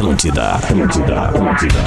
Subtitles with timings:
[0.00, 1.78] Atlântida, Atlântida, Atlântida.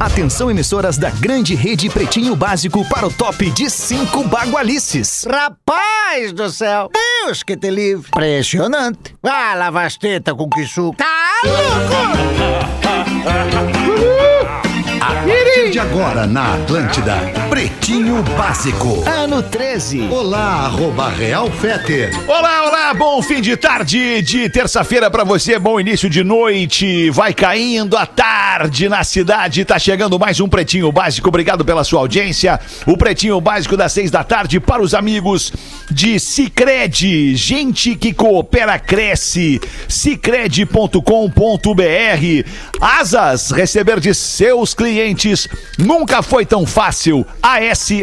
[0.00, 5.24] Atenção, emissoras da grande rede Pretinho Básico para o top de cinco bagualices.
[5.24, 6.90] Rapaz do céu!
[6.92, 8.08] Deus que te livre!
[8.08, 9.14] Impressionante!
[9.22, 10.96] Ah, lava as tetas com que suco!
[10.96, 11.54] Tá louco!
[15.54, 17.14] Partir de agora na Atlântida,
[17.48, 19.04] Pretinho Básico.
[19.08, 20.08] Ano 13.
[20.10, 22.10] Olá, arroba Real Feter.
[22.26, 27.08] Olá, olá, bom fim de tarde de terça-feira pra você, bom início de noite.
[27.10, 31.28] Vai caindo a tarde na cidade, tá chegando mais um Pretinho Básico.
[31.28, 32.58] Obrigado pela sua audiência.
[32.84, 35.52] O Pretinho Básico das seis da tarde para os amigos
[35.88, 37.36] de Cicred.
[37.36, 39.60] Gente que coopera cresce.
[39.88, 41.00] Cicred.com.br.
[42.80, 45.43] Asas, receber de seus clientes
[45.78, 47.26] nunca foi tão fácil.
[47.42, 47.98] ASAAS.com,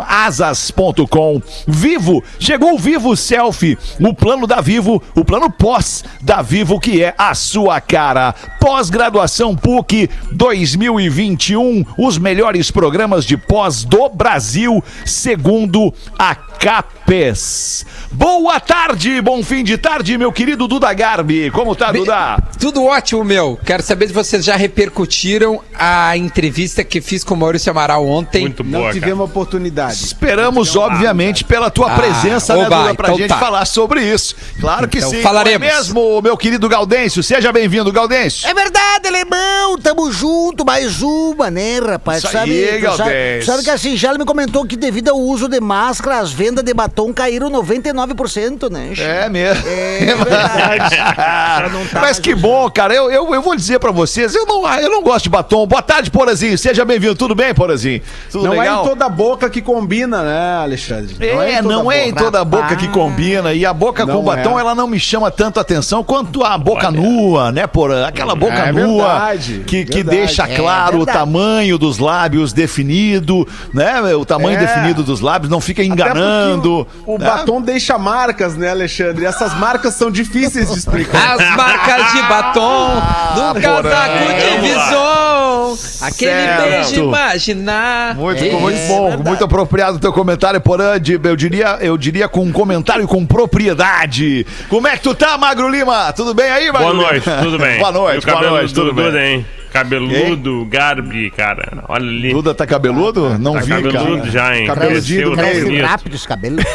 [0.00, 1.42] asas.com.
[1.66, 7.02] Vivo, chegou o Vivo Selfie, o plano da Vivo, o plano pós da Vivo que
[7.02, 8.34] é a sua cara.
[8.60, 17.84] Pós-graduação PUC 2021, os melhores programas de pós do Brasil, segundo a CAPES.
[18.10, 21.50] Boa tarde, bom fim de tarde, meu querido Duda Garbi.
[21.50, 22.38] Como tá, Duda?
[22.58, 23.58] Tudo ótimo, meu.
[23.64, 28.42] Quero saber se vocês já repercutiram a entrevista que fiz com o Maurício Amaral ontem.
[28.42, 29.94] Muito Não boa, tivemos oportunidade.
[30.04, 33.38] Esperamos, obviamente, pela tua Ah, presença, né, oba, Duda, pra então gente tá.
[33.38, 34.34] falar sobre isso.
[34.60, 35.20] Claro que Então sim.
[35.22, 35.60] falaremos.
[35.60, 37.22] Não é mesmo, meu querido Gaudêncio?
[37.22, 38.48] Seja bem-vindo, Gaudêncio.
[38.48, 39.78] É verdade, alemão!
[39.78, 42.22] Tamo junto, mais uma, né, rapaz?
[42.24, 45.48] Isso sabe, aí, tu sabe, sabe que a Singela me comentou que devido ao uso
[45.48, 48.92] de máscara, as vendas de batom caíram 99%, né?
[48.96, 49.64] É mesmo.
[49.68, 50.96] É verdade.
[51.92, 52.94] Mas mais que bom, cara.
[52.94, 55.66] Eu, eu, eu vou dizer pra vocês, eu não, eu não gosto de batom.
[55.66, 56.56] Boa tarde, Porazinho.
[56.56, 57.16] Seja bem-vindo.
[57.16, 58.00] Tudo bem, Porazinho?
[58.30, 58.80] Tudo Não legal?
[58.80, 61.16] é em toda boca que combina, né, Alexandre?
[61.20, 63.52] É, não é em toda boca que combina.
[63.52, 64.60] E a boca Não com batom, é.
[64.60, 68.06] ela não me chama tanto atenção quanto a boca nua, né, Porã?
[68.06, 70.16] Aquela boca É nua verdade, que, que verdade.
[70.16, 74.14] deixa É claro o tamanho dos lábios definido, né?
[74.14, 74.60] O tamanho É.
[74.60, 76.35] definido dos lábios, não fica enganando.
[77.06, 77.26] O, o né?
[77.26, 79.24] batom deixa marcas, né, Alexandre?
[79.24, 81.34] E essas marcas são difíceis de explicar.
[81.34, 82.94] As marcas de batom
[83.36, 84.88] no casaco de Vamos
[85.74, 86.08] visão.
[86.08, 86.62] Aquele Certo.
[86.70, 88.14] beijo imaginar.
[88.14, 90.98] Muito, É, muito bom, muito apropriado o teu comentário, Porã.
[91.00, 94.46] de- Eu diria, eu diria com um comentário com propriedade.
[94.68, 96.12] Como é que tu tá, Magro Lima?
[96.12, 97.10] Tudo bem aí, Magro Boa Lima?
[97.10, 97.78] noite, tudo bem.
[97.80, 99.34] boa noite, boa cabelo noite, do tudo Duda, bem.
[99.36, 99.46] hein?
[99.72, 101.84] Cabeludo, Garbi, cara.
[101.88, 102.32] Olha ali.
[102.32, 103.38] Duda tá cabeludo?
[103.38, 104.30] Não tá vi, cabeludo cara.
[104.30, 104.66] já, hein?
[104.66, 105.66] Cabeludinho Cresceu, do meio.
[105.66, 106.64] Cresce rápido os cabelos.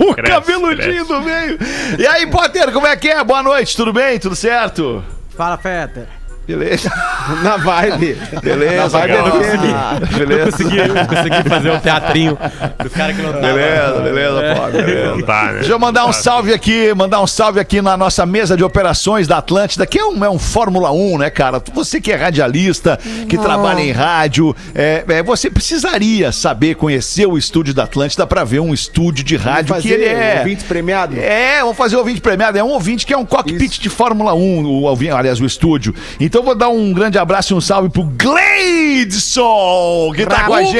[0.00, 0.76] O Cresce, cabeludinho
[1.06, 1.08] cresce.
[1.08, 1.58] do meio.
[1.98, 3.24] E aí, Potter, como é que é?
[3.24, 4.16] Boa noite, tudo bem?
[4.16, 5.02] Tudo certo?
[5.36, 6.08] Fala, Feta.
[6.48, 6.90] Beleza.
[7.44, 8.16] Na vibe.
[8.42, 9.30] Beleza, Na vibe cara.
[9.30, 10.16] FM.
[10.16, 10.50] Beleza.
[10.50, 10.76] Consegui,
[11.06, 12.38] consegui fazer o teatrinho
[12.82, 13.32] dos caras que não.
[13.34, 15.14] Beleza, beleza, pô, beleza.
[15.14, 15.52] Não tá, né?
[15.58, 19.28] Deixa eu mandar um salve aqui, mandar um salve aqui na nossa mesa de operações
[19.28, 21.62] da Atlântida, que é um, é um Fórmula 1, né, cara?
[21.74, 22.98] Você que é radialista,
[23.28, 28.42] que trabalha em rádio, é, é, você precisaria saber, conhecer o estúdio da Atlântida pra
[28.42, 30.38] ver um estúdio de rádio que fazer ele é.
[30.38, 31.14] ouvintes premiado?
[31.18, 32.56] É, vamos fazer o ouvinte premiado.
[32.56, 35.94] É um ouvinte que é um cockpit de Fórmula 1, o, aliás, o estúdio.
[36.18, 40.62] Então vou dar um grande abraço e um salve pro Gleidson, que tá com a
[40.62, 40.78] gente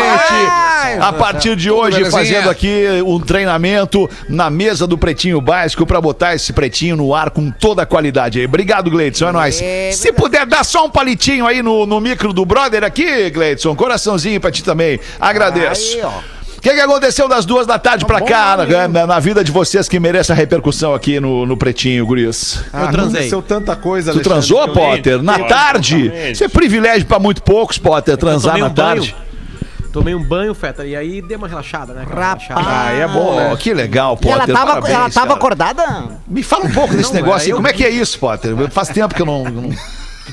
[1.00, 2.10] a partir de hoje, belezinha?
[2.10, 7.30] fazendo aqui um treinamento na mesa do Pretinho Básico pra botar esse pretinho no ar
[7.30, 8.46] com toda a qualidade aí.
[8.46, 9.60] Obrigado, Gleidson, é nóis.
[9.62, 13.74] É Se puder dar só um palitinho aí no, no micro do brother aqui, Gleidson,
[13.74, 15.00] coraçãozinho pra ti também.
[15.20, 15.96] Agradeço.
[15.96, 16.37] Aí, ó.
[16.58, 19.52] O que, que aconteceu das duas da tarde pra cá, na, na- na vida de
[19.52, 22.64] vocês que merece a repercussão aqui no, no Pretinho, Guris?
[22.72, 23.20] Ah, transei.
[23.20, 25.22] Aconteceu tanta coisa, Tu transou, que eu- Potter?
[25.22, 26.02] Na Sim, tarde?
[26.08, 26.32] totalmente.
[26.32, 28.88] Isso é privilégio pra muito poucos, Potter, transar tomei na um banho.
[28.88, 29.16] tarde.
[29.92, 32.04] Tomei um banho, Feta, e aí dei uma relaxada, né?
[32.08, 32.60] Relaxada.
[32.62, 33.56] Ah, é bom, né?
[33.56, 34.54] que legal, E ela Potter.
[34.54, 36.08] tava, parabéns, ela tava acordada?
[36.26, 37.50] Me fala um pouco desse Não, negócio era aí.
[37.50, 38.54] eu Como é que- que é isso, Potter?
[38.70, 39.70] Faz tempo que eu não, não-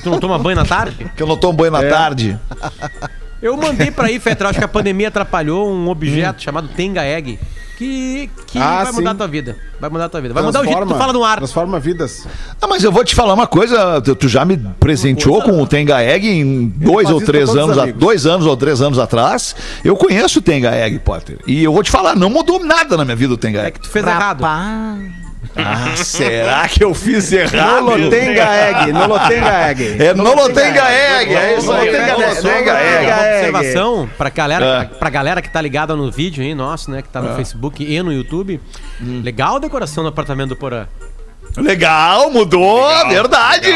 [0.02, 1.10] Tu não toma banho na tarde?
[1.16, 1.88] que eu não tomo banho na É.
[1.88, 2.36] tarde.
[3.42, 7.38] Eu mandei pra aí, Feta, acho que a pandemia atrapalhou um objeto chamado Tenga Egg.
[7.78, 9.54] Que, que Ah, vai mudar a tua vida.
[9.78, 10.32] Vai mudar a tua vida.
[10.32, 11.36] Vai mudar o jeito que tu Transforma- fala no ar.
[11.36, 12.26] Transforma vidas.
[12.62, 15.66] Ah, mas eu vou te falar uma coisa, tu, tu já me presenteou com o
[15.66, 18.00] Tenga Egg em dois faz ou isso três anos, os a- amigos.
[18.00, 19.54] dois anos ou três anos atrás.
[19.84, 21.38] Eu conheço o Tenga Egg, Potter.
[21.46, 23.72] E eu vou te falar, não mudou nada na minha vida o Tenga É Egg.
[23.72, 24.40] que tu fez errado.
[24.40, 25.25] Rapaz.
[25.58, 27.82] Ah, será que eu fiz errado?
[27.82, 28.92] Nolotenga Egg.
[28.92, 30.02] Nolotenga Egg.
[30.04, 31.90] É Nolotenga Egg, é isso aí.
[31.90, 33.48] Nolotenga Egg.
[33.48, 34.98] Observação pra galera, É.
[34.98, 37.02] pra galera que tá ligada no vídeo aí, nosso, né?
[37.02, 38.60] Que tá no Facebook e no YouTube.
[39.22, 40.86] Legal a decoração do apartamento do Porã.
[41.56, 43.68] Legal, mudou, verdade.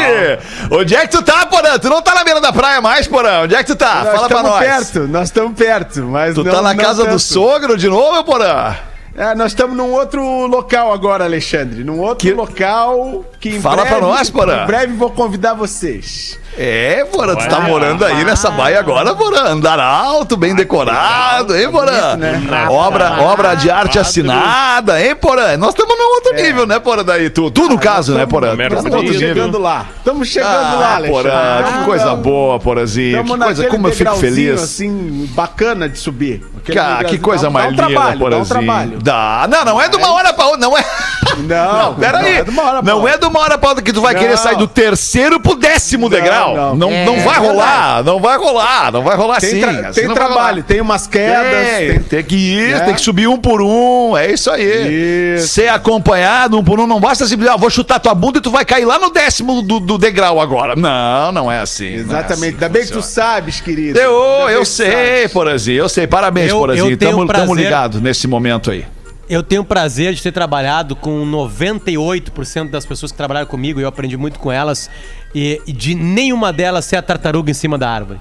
[0.69, 1.79] Onde é que tu tá, Porã?
[1.79, 3.41] Tu não tá na beira da praia mais, Porã?
[3.43, 4.03] Onde é que tu tá?
[4.03, 4.59] Nós Fala pra estamos nós.
[4.59, 7.19] perto, nós estamos perto, mas Tu não, tá na não casa do tanto.
[7.19, 8.75] sogro de novo, Porã?
[9.15, 11.83] É, nós estamos num outro local agora, Alexandre.
[11.83, 14.63] Num outro Que- local que em Fala breve, pra nós, Porã.
[14.63, 16.39] Em breve vou convidar vocês.
[16.57, 19.43] É, Porã, tu tá morando aí nessa baia agora, Porã.
[19.51, 22.17] Andar alto, bem decorado, hein, Porã?
[22.17, 22.41] né?
[22.69, 25.55] Obra, obra de arte assinada, hein, Porã?
[25.57, 27.29] Nós estamos num outro nível, né, Porã, daí?
[27.29, 28.51] Tu, tu no caso, né, Porã?
[28.55, 29.13] Nível.
[29.13, 29.85] Chegando lá.
[29.97, 31.31] Estamos chegando lá, Ah, Alexandre.
[31.31, 33.23] Porã, que coisa boa, Porãzinho.
[33.23, 34.61] Que coisa, como eu fico feliz.
[34.61, 36.45] assim, bacana de subir.
[36.73, 38.45] Cara, que coisa mais dá um linda, um Porãzinho.
[38.45, 38.99] trabalho.
[39.01, 39.47] Dá.
[39.49, 40.83] Não, não é de uma hora pra outra, não é.
[41.37, 42.33] Não, peraí.
[42.33, 43.15] Não é de uma hora pra Não outra.
[43.15, 46.09] é de uma hora pra outra que tu vai querer sair do terceiro pro décimo
[46.09, 46.40] degrau.
[46.47, 46.75] Não, não.
[46.75, 49.59] não, É vai rolar, não vai rolar, não vai rolar Tem, sim.
[49.61, 51.67] tra- assim tem não trabalho, tem umas quedas.
[51.77, 52.79] Tem, tem- tem que ir, É.
[52.81, 55.35] tem que subir um por um, é isso aí.
[55.35, 55.47] Isso.
[55.49, 58.51] Ser acompanhado um por um, não basta simplesmente, ah, vou chutar tua bunda e tu
[58.51, 60.75] vai cair lá no décimo do, do degrau agora.
[60.75, 61.89] Não, não é assim.
[61.91, 62.33] não é Exatamente.
[62.33, 63.99] assim Ainda bem que tu sabes, querido.
[63.99, 65.27] Eu, eu sei.
[65.29, 66.07] Porazinho, eu sei.
[66.07, 66.91] Parabéns, Porazinho.
[66.91, 68.85] eu tenho Tamo, ligado nesse momento aí.
[69.31, 73.83] Eu tenho o prazer de ter trabalhado com 98% das pessoas que trabalharam comigo e
[73.83, 74.89] eu aprendi muito com elas
[75.33, 78.19] e, de nenhuma delas ser a tartaruga em cima da árvore.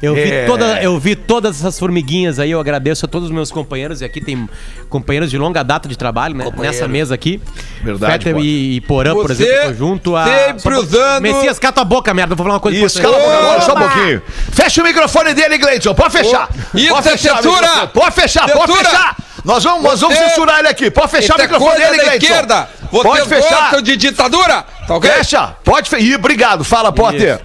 [0.00, 0.46] Eu vi, É.
[0.46, 4.04] toda, eu vi todas essas formiguinhas aí, eu agradeço a todos os meus companheiros, e
[4.06, 4.48] aqui tem
[4.88, 6.50] companheiros de longa data de trabalho, né?
[6.58, 7.38] Nessa mesa aqui.
[7.84, 10.24] Verdade, Fetter e, e Porã, por Você exemplo, junto a.
[10.24, 12.34] sempre usando- Messias, cala tua boca, merda.
[12.34, 13.20] Vou falar uma coisa Isso, cala a
[13.52, 14.22] boca só um pouquinho.
[14.50, 15.94] Fecha o microfone dele, Gleidson.
[15.94, 16.48] Pode fechar.
[16.74, 17.86] Isso pode fechar censura.
[17.88, 19.16] Pode fechar, pode fechar.
[19.44, 20.90] Nós vamos, nós vamos censurar ele aqui.
[20.90, 22.26] Pode fechar o é microfone dele, da Gleidson.
[22.26, 22.68] esquerda.
[22.90, 23.82] Vocês Pode fechar.
[23.82, 24.64] de ditadura?
[24.86, 25.10] Tá ok?
[25.10, 25.56] Fecha.
[25.64, 26.04] Pode fechar.
[26.04, 26.62] Ih, obrigado.
[26.62, 27.40] Fala, Potter.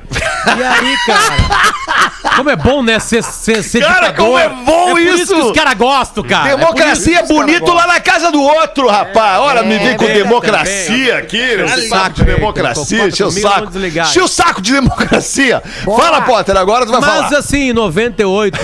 [0.58, 2.36] E aí, cara?
[2.36, 3.00] Como é bom, né?
[3.00, 4.16] Ser, ser, ser Cara, ditador.
[4.26, 5.34] como é bom por isso.
[5.34, 6.56] que os caras gostam, cara.
[6.56, 9.40] Democracia É isso que os bonito lá na casa do outro, rapaz.
[9.40, 11.38] Olha, me vem com é, democracia aqui.
[11.38, 13.08] Esse saco de democracia.
[13.08, 13.72] Encheu o saco.
[13.78, 15.62] Encheu o saco de democracia.
[15.84, 16.56] Fala, Potter.
[16.58, 17.38] Agora tu vai Mas falar.
[17.40, 18.58] assim, 98,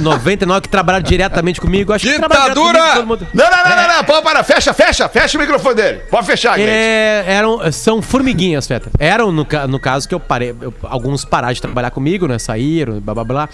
[0.00, 2.80] 99 que trabalharam diretamente comigo, acho que Ditadura!
[2.80, 3.26] com todo mundo.
[3.32, 4.04] Não, não, não, não, não.
[4.04, 4.42] Pô, para.
[4.42, 5.08] Fecha, fecha.
[5.08, 5.98] Fecha o microfone dele.
[6.10, 6.72] Pode fechar, Gleidson.
[6.74, 8.90] É, eram, são formiguinhas, Feta.
[8.98, 10.54] Eram, no, no caso, que eu parei.
[10.60, 12.38] eu- alguns pararam de trabalhar comigo, né?
[12.38, 13.48] Saíram, blá blá blá.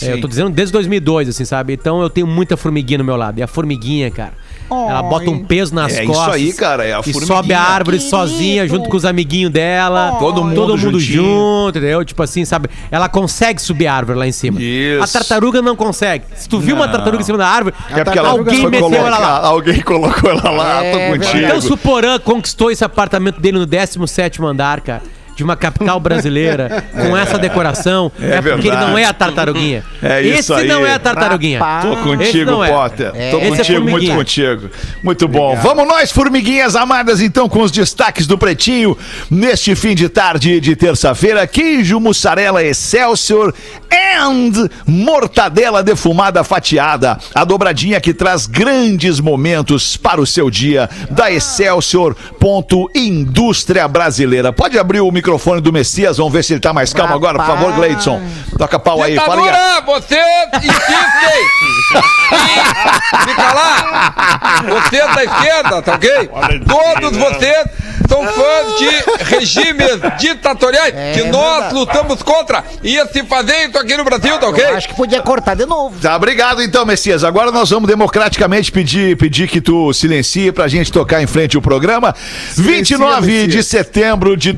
[0.00, 1.72] É, eu tô dizendo desde 2002, assim, sabe?
[1.74, 3.38] Então eu tenho muita formiguinha no meu lado.
[3.38, 4.32] E a formiguinha, cara,
[4.70, 6.34] ela bota um peso nas É isso costas.
[6.34, 7.26] aí, cara, é a E formiguinha.
[7.26, 10.16] sobe a árvore sozinha, junto com os amiguinhos dela.
[10.18, 11.22] Todo mundo Todo mundo juntinho.
[11.22, 12.04] junto, entendeu?
[12.04, 12.68] Tipo assim, sabe?
[12.90, 14.60] Ela consegue subir a árvore lá em cima.
[14.60, 15.02] Isso.
[15.04, 16.24] A tartaruga não consegue.
[16.34, 18.98] Se tu viu uma tartaruga em cima da árvore, É porque ela alguém meteu ela
[19.02, 19.46] colocar- lá.
[19.46, 21.44] Alguém colocou ela lá, tô contigo.
[21.44, 25.02] Então, se o Porã conquistou esse apartamento dele no 17 andar, cara,
[25.34, 29.82] de uma capital brasileira, com essa decoração, É é, porque ele não é a tartaruguinha.
[30.02, 30.68] É isso Esse aí.
[30.68, 31.60] não é a tartaruguinha.
[31.80, 32.70] Tô Esse contigo, não é.
[32.70, 33.12] Potter.
[33.30, 34.70] Tô Esse é contigo, muito contigo.
[35.02, 35.56] Muito bom.
[35.56, 38.96] Vamos nós, formiguinhas amadas, então, com os destaques do Pretinho.
[39.30, 43.54] Neste fim de tarde de terça-feira, queijo, mussarela Excelsior
[43.90, 47.18] and mortadela defumada fatiada.
[47.34, 52.14] A dobradinha que traz grandes momentos para o seu dia da Excelsior.
[52.38, 54.52] Ponto Indústria Brasileira.
[54.52, 55.21] Pode abrir o microfone
[55.60, 58.20] do Messias, vamos ver se ele tá mais calmo agora, por favor, Gleidson.
[58.58, 59.42] Toca pau aí, fala aí.
[59.42, 60.20] Ditadura, você
[60.56, 61.82] insistem em
[63.26, 64.62] fica lá.
[64.68, 66.30] Você da esquerda, tá ok?
[66.66, 67.64] Todos vocês
[68.08, 72.64] são fãs de regimes ditatoriais que nós lutamos contra.
[72.82, 74.64] Ia se fazer isso aqui no Brasil, tá ok?
[74.64, 75.98] Eu acho que podia cortar de novo.
[75.98, 77.24] Tá, obrigado então, Messias.
[77.24, 81.62] Agora nós vamos democraticamente pedir, pedir que tu silencie pra gente tocar em frente o
[81.62, 82.14] programa.
[82.56, 83.66] 29 de Messias.
[83.66, 84.52] setembro de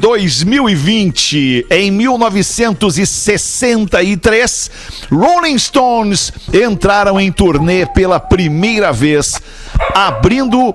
[0.55, 4.71] 2020, em 1963,
[5.11, 9.43] Rolling Stones entraram em turnê pela primeira vez,
[9.95, 10.73] abrindo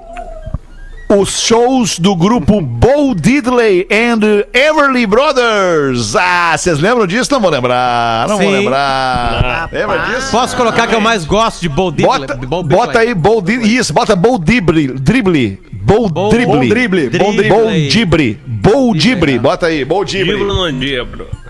[1.12, 4.20] os shows do grupo Bo Diddley and
[4.54, 6.16] Everly Brothers.
[6.16, 7.32] Ah, vocês lembram disso?
[7.32, 8.28] Não vou lembrar.
[8.28, 8.58] Não vou Sim.
[8.58, 9.70] lembrar.
[9.72, 10.30] Lembra disso?
[10.32, 13.76] Posso colocar que eu mais gosto de Bold Bota, bota aí Bold Diddley.
[13.76, 14.88] Isso, bota Bold Diddley.
[14.88, 15.60] Drible.
[15.72, 17.10] Bol- Drible.
[17.10, 18.40] Bold Dibre.
[18.46, 19.40] Bold Dibre.
[19.40, 20.38] Bota aí, Bold Dibre.
[20.44, 20.68] No.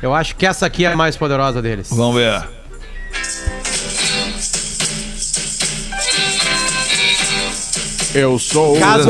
[0.01, 1.89] Eu acho que essa aqui é a mais poderosa deles.
[1.91, 2.41] Vamos ver.
[8.13, 9.09] Eu sou Caso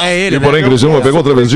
[0.00, 0.44] é ele, E né?
[0.44, 1.50] porém, Criciúma pegou outra vez.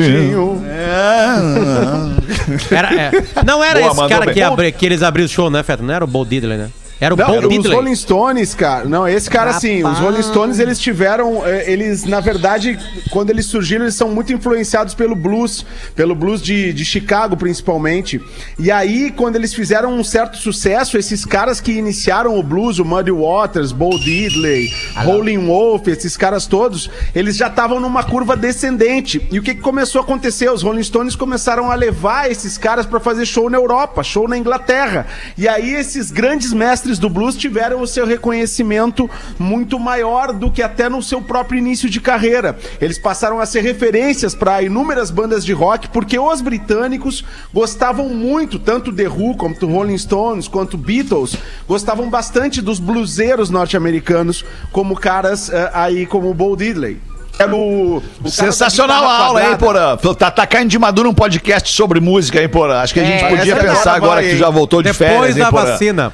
[2.70, 3.10] Era, é.
[3.44, 4.34] Não era Boa, esse mandou cara bem.
[4.34, 5.82] que, abri, que eles abriram o show, né, Feta?
[5.82, 6.70] Não era o Bold Diddley, né?
[7.00, 7.74] Era o Não, Bold os Diddley.
[7.76, 8.84] Rolling Stones, cara.
[8.84, 11.46] Não, esse cara, assim, os Rolling Stones, eles tiveram.
[11.46, 12.78] eh, Eles, na verdade,
[13.10, 15.64] quando eles surgiram, eles são muito influenciados pelo blues,
[15.96, 18.20] pelo blues de, de Chicago, principalmente.
[18.58, 22.84] E aí, quando eles fizeram um certo sucesso, esses caras que iniciaram o blues, o
[22.84, 29.26] Muddy Waters, Bo Diddley, Rolling Wolf, esses caras todos, eles já estavam numa curva descendente.
[29.30, 30.50] E o que, que começou a acontecer?
[30.50, 34.36] Os Rolling Stones começaram a levar esses caras pra fazer show na Europa, show na
[34.36, 35.06] Inglaterra.
[35.38, 40.50] E aí, esses grandes mestres mestres do blues tiveram o seu reconhecimento muito maior do
[40.50, 42.58] que até no seu próprio início de carreira.
[42.80, 48.58] Eles passaram a ser referências para inúmeras bandas de rock, porque os britânicos gostavam muito,
[48.58, 51.36] tanto The Who, quanto Rolling Stones, quanto Beatles,
[51.68, 56.98] gostavam bastante dos bluseiros norte-americanos, como caras eh, aí como o Bo Diddley.
[57.38, 59.56] Era o, o cara da Sensacional a aula, hein.
[59.56, 59.96] Porã?
[59.96, 62.80] Tá, tá caindo de madura um podcast sobre música, hein, Porã?
[62.80, 64.38] Acho que a gente É, podia pensar agora vai, que tu hein?
[64.40, 65.64] já voltou de Depois férias, hein, da Porã?
[65.64, 66.12] vacina.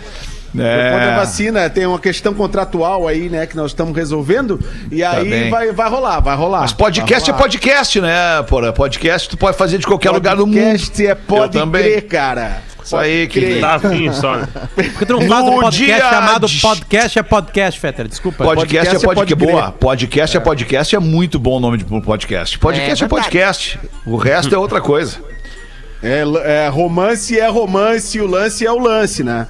[0.63, 1.17] É.
[1.17, 4.59] vacina tem uma questão contratual aí, né, que nós estamos resolvendo.
[4.91, 5.51] E Tá aí bem.
[5.51, 6.61] vai, vai rolar, vai rolar.
[6.61, 7.43] Mas podcast é rolar.
[7.43, 8.73] podcast, né, Porã?
[8.73, 10.57] Podcast tu pode fazer de qualquer lugar do mundo.
[10.57, 11.83] Podcast é pode Eu também.
[11.83, 12.63] crer, cara.
[12.85, 14.39] Isso aí, que Tá assim só.
[14.77, 18.07] Porque tu não faz um podcast dia chamado de- Podcast é Podcast, Fetter.
[18.07, 18.45] Desculpa.
[18.45, 19.53] Podcast, Podcast é é podcast, pode crer.
[19.61, 19.73] boa.
[19.73, 20.41] Podcast é.
[20.41, 22.57] podcast é muito bom o nome de podcast.
[22.61, 23.81] Podcast é, podcast.
[24.07, 25.17] O resto é outra coisa.
[26.01, 29.49] É, é, romance é romance, o lance é o lance, né?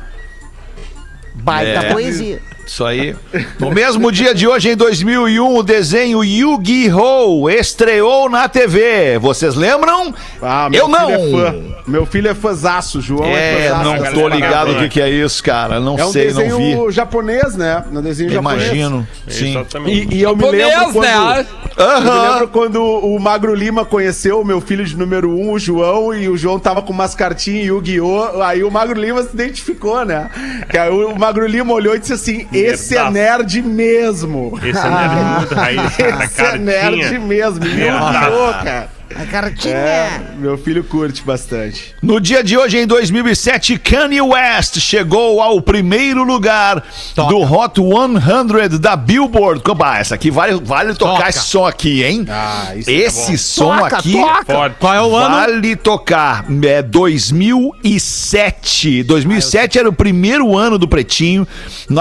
[1.47, 1.93] Baita É.
[1.93, 2.41] poesia.
[2.67, 3.15] Isso aí.
[3.61, 7.49] No mesmo dia de hoje, em 2001, o desenho Yu-Gi-Oh!
[7.49, 9.19] estreou na TV.
[9.21, 10.13] Vocês lembram?
[10.43, 11.07] Ah, meu Eu não.
[11.09, 11.55] filho é fã.
[11.87, 13.85] Meu filho é fãzaço, João é, É, fãzaço.
[13.85, 15.79] não tô ligado o que, que é isso, cara.
[15.79, 16.49] Não É um sei, não vi.
[16.49, 17.85] desenho japonês, né?
[17.93, 18.65] Um desenho japonês.
[18.67, 19.07] Imagino.
[19.29, 19.51] Sim.
[19.51, 20.09] Exatamente.
[20.15, 21.05] E, e eu me lembro Japonês, quando...
[21.05, 21.47] né?
[21.77, 25.59] Eu me lembro quando o Magro Lima conheceu o meu filho de número um, o
[25.59, 28.43] João, e o João tava com umas cartinhas Yu-Gi-Oh!
[28.43, 30.29] Aí o Magro Lima se identificou, né?
[30.69, 33.13] Que aí o Magro Lima olhou e disse assim: Esse é Nerdaço.
[33.13, 34.59] nerd mesmo.
[34.63, 35.99] Esse é nerd muito raiz.
[35.99, 37.65] Esse é nerd mesmo.
[37.65, 38.65] Yu-Gi-Oh!
[38.65, 38.96] cara.
[39.15, 39.75] A cartinha.
[39.75, 41.95] É, meu filho curte bastante.
[42.03, 46.83] No dia de hoje, em 2007, Kanye West chegou ao primeiro lugar
[47.15, 49.63] do Hot 100 da Billboard.
[49.77, 51.29] Bah, essa aqui vale, vale tocar Toca.
[51.29, 52.25] esse som aqui, hein?
[52.29, 54.77] Ah, isso esse som aqui Forte.
[54.79, 55.37] Qual é o ano?
[55.37, 56.45] vale tocar.
[56.65, 59.05] É 2007.
[59.05, 61.47] 2007 era o primeiro ano do Pretinho.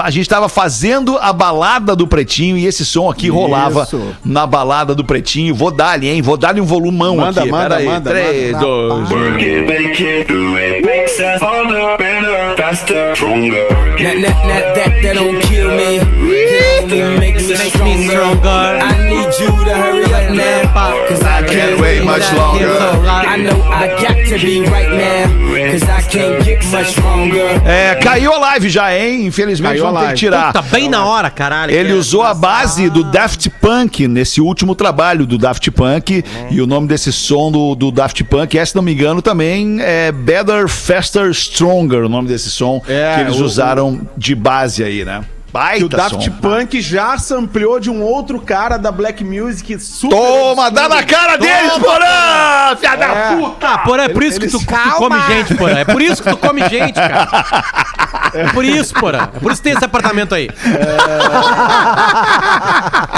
[0.02, 4.14] A gente tava fazendo a balada do Pretinho e esse som aqui rolava Isso.
[4.24, 5.54] na balada do Pretinho.
[5.54, 6.20] Vou dar-lhe, hein?
[6.20, 6.64] Vou dar-lhe um
[6.96, 7.50] volumão Manda, aqui.
[7.50, 7.86] manda, Pera aí.
[7.86, 8.66] manda, 3, manda.
[8.66, 10.75] 2, 1.
[11.06, 13.68] Us harder, better, faster, stronger.
[13.96, 16.02] That, that, that, that, that don't kill me.
[16.02, 18.48] It only makes us stronger.
[18.48, 21.06] I need you to hurry up now.
[21.08, 22.68] Cause I can't wait much longer.
[23.06, 25.70] I know I got to be right now.
[25.70, 27.62] Cause I can't get much stronger.
[27.64, 29.26] É, caiu a live já, hein?
[29.26, 30.52] Infelizmente Caiu ter que tirar.
[30.52, 31.72] Tá bem na hora, caralho.
[31.72, 36.24] Ele usou a base do Daft Punk nesse último trabalho do Daft Punk.
[36.50, 39.78] E o nome desse som do, do Daft Punk é, se não me engano, também
[39.80, 40.95] é Better, Faster,
[41.32, 45.24] Stronger, o nome desse som É, que eles o- usaram de base aí, né?
[45.52, 46.30] Baita Que o Daft som.
[46.32, 50.14] Punk já sampleou de um outro cara da Black Music super.
[50.14, 52.76] Toma, dá na cara deles, Porã!
[52.76, 53.36] Filha da É.
[53.36, 53.66] puta!
[53.68, 55.78] Ah, porra, é por isso que tu, tu come gente, porra.
[55.80, 57.28] É por isso que tu come gente, cara.
[58.36, 59.30] É por isso, porra.
[59.34, 60.48] É por isso que tem esse apartamento aí.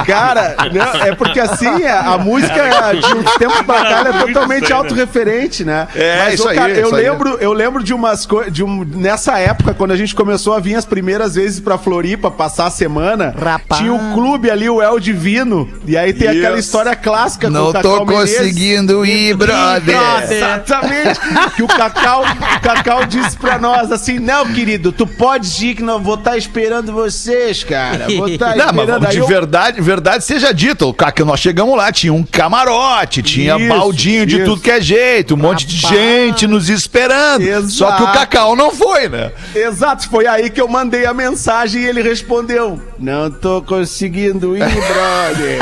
[0.07, 2.55] Cara, não, é porque assim, a, a música
[2.95, 4.89] de uns tempos pra cá ela é totalmente Isso aí, né?
[4.89, 5.89] autorreferente, né?
[5.95, 7.03] É, isso ô, aí, cara, eu isso aí.
[7.05, 10.61] lembro, eu lembro de umas coisas, de um, nessa época, quando a gente começou a
[10.61, 13.81] vir as primeiras vezes pra Floripa passar a semana, Rapaz.
[13.81, 16.69] tinha o clube ali, o El Divino, e aí tem aquela Isso.
[16.69, 18.39] história clássica Não o tô Cacau Menezes.
[18.39, 19.97] conseguindo ir, brother.
[20.31, 21.21] Exatamente.
[21.57, 25.83] que o Cacau, o Cacau disse pra nós assim: Não, querido, tu podes ir que
[25.83, 28.07] não vou estar esperando vocês, cara.
[28.17, 29.07] Vou estar Não, mas esperando.
[29.07, 33.57] Aí de verdade, verdade seja dita, o que nós chegamos lá, tinha um camarote, tinha
[33.57, 34.45] Isso, baldinho de isso.
[34.45, 36.01] tudo que é jeito, um monte de Rapaz.
[36.01, 37.43] gente nos esperando.
[37.43, 37.71] Exato.
[37.71, 39.33] Só que o Cacau não foi, né?
[39.55, 44.61] Exato, foi aí que eu mandei a mensagem e ele respondeu: Não tô conseguindo ir,
[44.69, 45.59] brother.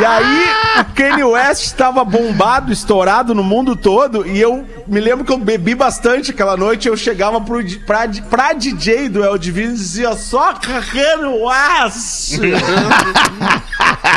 [0.00, 0.48] e aí,
[0.80, 4.26] o Kanye West estava bombado, estourado no mundo todo.
[4.26, 6.88] E eu me lembro que eu bebi bastante aquela noite.
[6.88, 12.38] Eu chegava pro, di- pra, pra DJ do El Divino e dizia: Só Kanye West!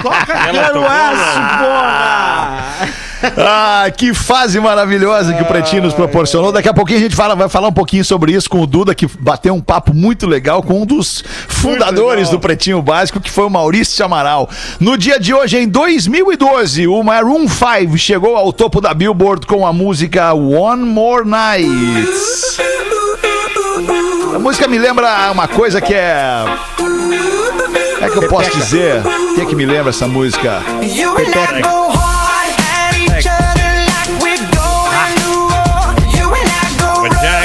[0.02, 3.04] Só West, na- porra!
[3.38, 6.52] Ah, que fase maravilhosa que o Pretinho nos proporcionou.
[6.52, 8.94] Daqui a pouquinho a gente fala- vai falar um pouquinho sobre isso com o Duda,
[8.94, 13.46] que bateu um papo muito legal com um dos fundadores do Pretinho Básico, que foi
[13.46, 14.50] o Maurício Amaral.
[14.78, 19.66] No dia de hoje, em 2012, o Maroon 5 chegou ao topo da Billboard com
[19.66, 21.64] a música One More Night.
[24.34, 26.44] A música me lembra uma coisa que é.
[28.02, 29.02] É que eu posso dizer?
[29.06, 30.62] O que é que me lembra essa música?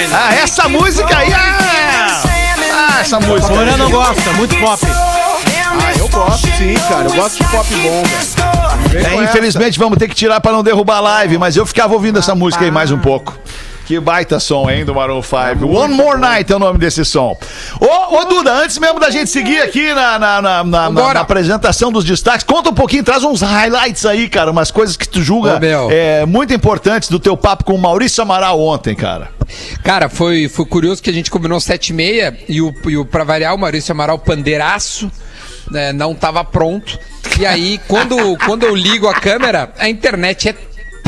[0.08, 0.18] Vagina.
[0.20, 1.32] Ah, essa música aí!
[1.32, 2.22] Ah,
[2.72, 3.52] ah essa música.
[3.52, 4.86] Porã não gosta, muito pop.
[4.86, 7.04] Ah, eu gosto sim, cara.
[7.04, 8.02] Eu gosto de pop bom,
[8.88, 9.06] velho.
[9.06, 12.18] É, infelizmente vamos ter que tirar pra não derrubar a live, mas eu ficava ouvindo
[12.18, 13.38] essa música aí mais um pouco.
[13.88, 15.66] Que baita som, hein, do Maroon 5.
[15.66, 17.34] One More Night é o nome desse som.
[17.80, 21.90] Ô, ô Duda, antes mesmo da gente seguir aqui na, na, na, na- na- apresentação
[21.90, 25.58] dos destaques, conta um pouquinho, traz uns highlights aí, cara, umas coisas que tu julga
[25.58, 29.30] Ô, é, muito importantes do teu papo com o Maurício Amaral ontem, cara.
[29.82, 33.06] Cara, foi, foi curioso que a gente combinou sete e meia e o, e o
[33.06, 35.10] pra variar, o Maurício Amaral pandeiraço,
[35.70, 36.98] né, não tava pronto.
[37.40, 40.54] E aí, quando, quando eu ligo a câmera, a internet é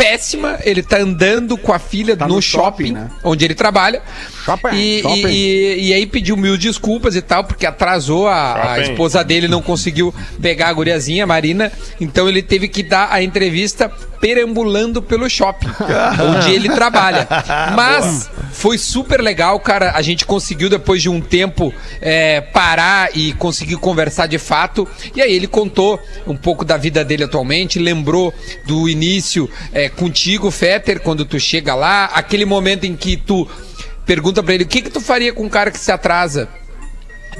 [0.00, 0.58] péssima.
[0.62, 3.10] Ele tá andando com a filha Tá no, no shopping, shopping, né?
[3.22, 4.00] onde ele trabalha.
[4.44, 5.26] Shopping, E, shopping.
[5.28, 9.60] e- e aí pediu mil desculpas e tal, porque atrasou a, a esposa dele, não
[9.60, 11.70] conseguiu pegar a guriazinha, a Marina.
[12.00, 13.90] Então ele teve que dar a entrevista
[14.20, 15.68] perambulando pelo shopping,
[16.28, 17.26] onde ele trabalha.
[17.74, 19.92] Mas foi super legal, cara.
[19.94, 24.86] A gente conseguiu, depois de um tempo, é, parar e conseguir conversar de fato.
[25.16, 28.32] E aí ele contou um pouco da vida dele atualmente, lembrou
[28.66, 33.48] do início é, contigo, Fetter, quando tu chega lá, aquele momento em que tu
[34.04, 36.48] pergunta pra ele o que que tu faria com um cara que se atrasa.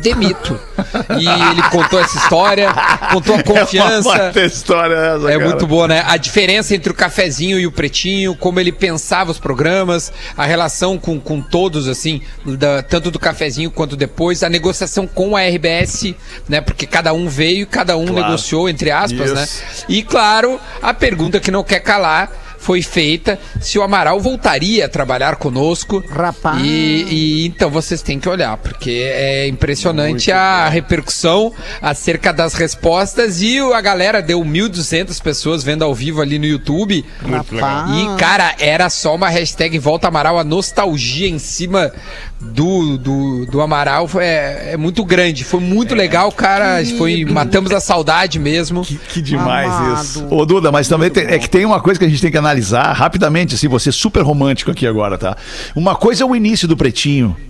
[0.01, 0.59] Demito.
[1.19, 2.73] E ele contou essa história,
[3.13, 3.91] contou a confiança.
[4.11, 5.45] É uma baita história essa, É cara.
[5.49, 6.03] muito boa, né?
[6.07, 10.97] A diferença entre o cafezinho e o pretinho, como ele pensava os programas, a relação
[10.99, 16.15] com, com todos, assim, da- tanto do cafezinho quanto depois, a negociação com a RBS,
[16.49, 16.61] né?
[16.61, 18.23] Porque cada um veio e cada um Claro.
[18.27, 19.45] negociou, entre aspas, né?
[19.45, 19.85] Isso.
[19.89, 22.31] E claro, a pergunta que não quer calar
[22.61, 26.05] foi feita se o Amaral voltaria a trabalhar conosco.
[26.11, 26.61] Rapaz.
[26.63, 33.41] E, e então vocês têm que olhar, porque é impressionante a repercussão acerca das respostas.
[33.41, 37.05] E o- a galera deu 1.200 pessoas vendo ao vivo ali no YouTube.
[37.23, 37.87] Muito legal.
[37.89, 41.91] E, cara, era só uma hashtag Volta Amaral, a nostalgia em cima
[42.41, 45.45] do, do, do Amaral foi, é, é muito grande.
[45.45, 46.83] Foi muito legal, cara.
[46.97, 48.83] Foi, matamos a saudade mesmo.
[48.83, 50.03] Que, que demais Amado.
[50.03, 50.27] isso.
[50.31, 52.39] Ô, Duda, mas também tem- é que tem uma coisa que a gente tem que
[52.39, 55.37] analisar rapidamente, assim, você super romântico aqui agora, tá?
[55.75, 57.37] Uma coisa é o início do Pretinho,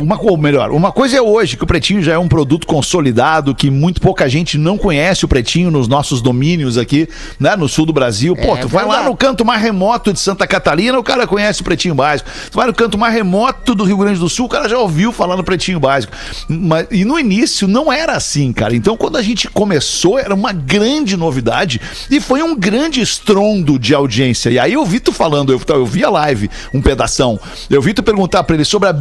[0.00, 3.54] uma, ou melhor, uma coisa é hoje, que o Pretinho já é um produto consolidado,
[3.54, 7.86] que muito pouca gente não conhece o Pretinho nos nossos domínios aqui, né, no sul
[7.86, 8.34] do Brasil.
[8.36, 11.64] Pô, tu vai lá no canto mais remoto de Santa Catarina, o cara conhece o
[11.64, 12.30] Pretinho Básico.
[12.50, 15.12] Tu vai no canto mais remoto do Rio Grande do Sul, o cara já ouviu
[15.12, 16.12] falar no Pretinho Básico.
[16.48, 18.74] Mas, e no início não era assim, cara.
[18.74, 23.94] Então quando a gente começou, era uma grande novidade e foi um grande estrondo de
[23.94, 24.50] audiência.
[24.50, 27.38] E aí eu vi tu falando, eu, eu vi a live, um pedação.
[27.68, 28.92] Eu vi tu perguntar pra ele sobre a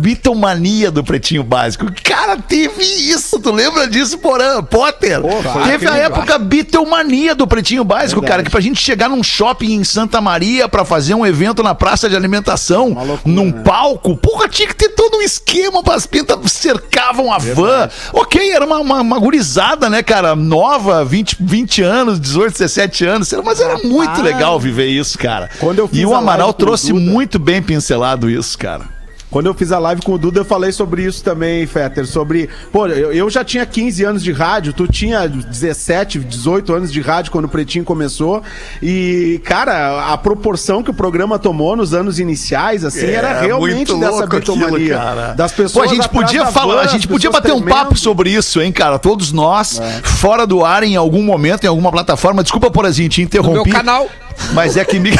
[0.55, 1.85] bitomania do Pretinho Básico.
[2.03, 4.63] Cara, teve isso, tu lembra disso, Porã?
[4.63, 5.19] Potter?
[5.65, 9.83] teve a época bitomania do Pretinho Básico, cara, que pra gente chegar num shopping em
[9.83, 14.75] Santa Maria pra fazer um evento na praça de alimentação, num palco, porra, tinha que
[14.75, 17.89] ter todo um esquema para as pintas cercavam a van.
[18.13, 23.33] Ok, era uma, uma, uma gurizada, né, cara, nova, 20, 20 anos, 18, 17 anos,
[23.43, 25.49] mas era muito legal viver isso, cara.
[25.59, 28.98] Quando eu fiz e o Amaral trouxe Duda- muito bem pincelado isso, cara.
[29.31, 32.07] Quando eu fiz a live com o Duda, eu falei sobre isso também, Fetter.
[32.07, 32.49] Sobre.
[32.71, 36.99] Pô, eu, eu já tinha 15 anos de rádio, tu tinha 17, 18 anos de
[36.99, 38.41] rádio quando o Pretinho começou.
[38.81, 43.93] E, cara, a proporção que o programa tomou nos anos iniciais, assim, É, era realmente
[43.93, 44.95] dessa aquilo, bitomania.
[44.97, 45.33] cara.
[45.33, 45.91] Das Pô, pessoas.
[45.91, 47.75] a gente podia falar, van, a gente podia bater um tremendo.
[47.75, 48.97] papo sobre isso, hein, cara?
[48.97, 52.41] Todos nós, fora do ar, em algum momento, em alguma plataforma.
[52.41, 53.69] Desculpa, Porazinho, te No interrompi.
[53.69, 54.07] meu canal.
[54.53, 55.11] Mas é que me.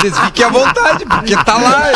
[0.00, 1.92] Vocês fiquem à vontade, porque tá lá.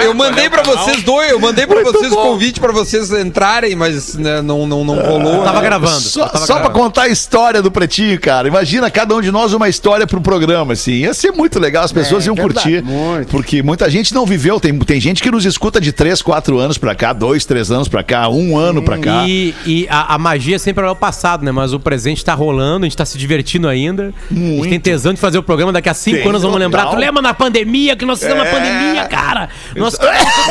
[0.00, 3.74] Eu, eu mandei pra vocês dois, eu mandei pra vocês o convite pra vocês entrarem,
[3.74, 5.42] mas né, não, não, não rolou.
[5.42, 5.64] Tava né?
[5.66, 6.00] gravando.
[6.00, 6.84] Só, tava só pra gravando.
[6.84, 8.48] contar a história do Pretinho, cara.
[8.48, 10.92] Imagina cada um de nós uma história pro programa, assim.
[10.92, 12.84] Ia ser muito legal, as pessoas É, iam verdade, curtir.
[12.84, 13.28] muito.
[13.28, 14.58] Porque muita gente não viveu.
[14.60, 17.88] Tem, tem gente que nos escuta de 3, 4 anos pra cá, 2, 3 anos
[17.88, 19.24] pra cá, um ano pra cá.
[19.26, 21.52] E, e a, a magia sempre é o passado, né?
[21.52, 24.12] Mas o presente tá rolando, a gente tá se divertindo ainda.
[24.60, 26.86] A gente tem tesão de fazer o programa daqui a cinco Tem, anos, vamos lembrar.
[26.86, 28.52] Tu lembra na pandemia, que nós fizemos na É.
[28.52, 29.48] pandemia, cara?
[29.74, 30.06] Nós com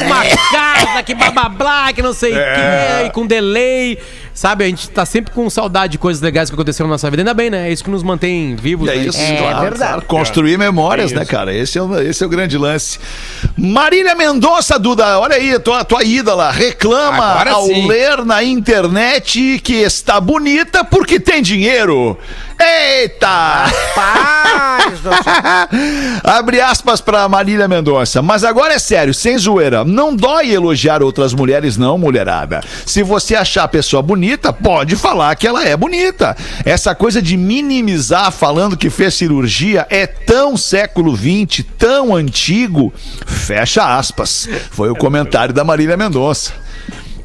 [0.06, 2.56] uma casa, que blá blá blá, que não sei o É.
[3.02, 3.98] quê, e com delay.
[4.36, 7.21] Sabe, a gente tá sempre com saudade de coisas legais que aconteceram na nossa vida.
[7.21, 7.69] Ainda bem, né?
[7.69, 8.86] É isso que nos mantém vivos.
[8.89, 9.06] E é né?
[9.06, 9.91] isso, É claro, verdade.
[9.91, 10.02] claro.
[10.02, 11.54] Construir memórias, né, cara?
[11.56, 13.00] Esse é, o, esse é o grande lance.
[13.58, 17.88] Marília Mendonça, Duda, olha aí, tua, tua ídola, reclama Agora ao sim.
[17.88, 22.17] ler na internet que está bonita porque tem dinheiro.
[22.60, 23.65] Eita!
[23.95, 25.34] Paz do céu.
[26.24, 28.21] Abre aspas pra Marília Mendonça.
[28.21, 29.86] Mas agora é sério, sem zoeira.
[29.86, 32.62] Não dói elogiar outras mulheres, não, mulherada.
[32.86, 36.36] Se você achar a pessoa bonita, pode falar que ela é bonita.
[36.66, 42.94] Essa coisa de minimizar falando que fez cirurgia é tão século XX, tão antigo.
[43.26, 44.50] Fecha aspas.
[44.72, 46.64] Foi o comentário da Marília Mendonça.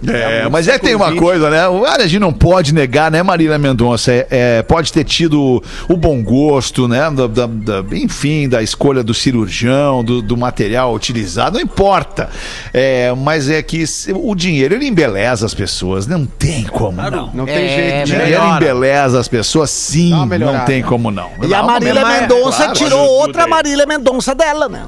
[0.07, 1.69] É, mas é tem uma coisa, né?
[1.69, 4.13] O- A gente não pode negar, né, Marília Mendonça?
[4.13, 7.11] É, é, pode ter tido o bom gosto, né?
[7.11, 12.29] da- da- da- enfim, da escolha do cirurgião, do, do material utilizado, não importa.
[12.73, 13.85] É, mas é que
[14.15, 17.31] o dinheiro ele embeleza as pessoas, não tem como não.
[17.35, 17.95] Não tem É, jeito.
[17.95, 18.05] O né?
[18.05, 18.57] dinheiro melhora.
[18.65, 21.31] embeleza as pessoas, sim, não tem como não.
[21.43, 23.51] E Dá a Marília Mendonça claro, tirou outra aí.
[23.51, 24.83] Marília Mendonça dela, né?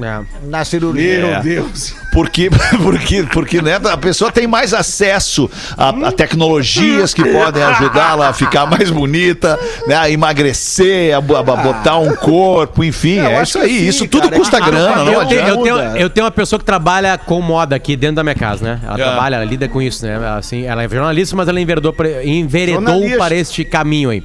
[0.00, 0.20] É.
[0.44, 1.18] Na cirurgia.
[1.18, 1.40] Meu É.
[1.42, 1.94] Deus.
[2.12, 2.48] Porque,
[2.82, 8.32] porque, porque né, a pessoa tem mais acesso a, a tecnologias que podem ajudá-la a
[8.32, 13.58] ficar mais bonita, né, a emagrecer, a, a botar um corpo, enfim, Eu é isso
[13.58, 13.78] aí.
[13.80, 15.50] sim, isso tudo cara, custa é que- grana, não eu, tenho, adianta.
[15.50, 18.64] eu, tenho, eu tenho uma pessoa que trabalha com moda aqui dentro da minha casa,
[18.64, 18.80] né?
[18.84, 19.02] Ela É.
[19.04, 20.16] trabalha, ela lida com isso, né?
[20.38, 24.22] Assim, ela é jornalista, mas ela enveredou, enveredou para este caminho aí.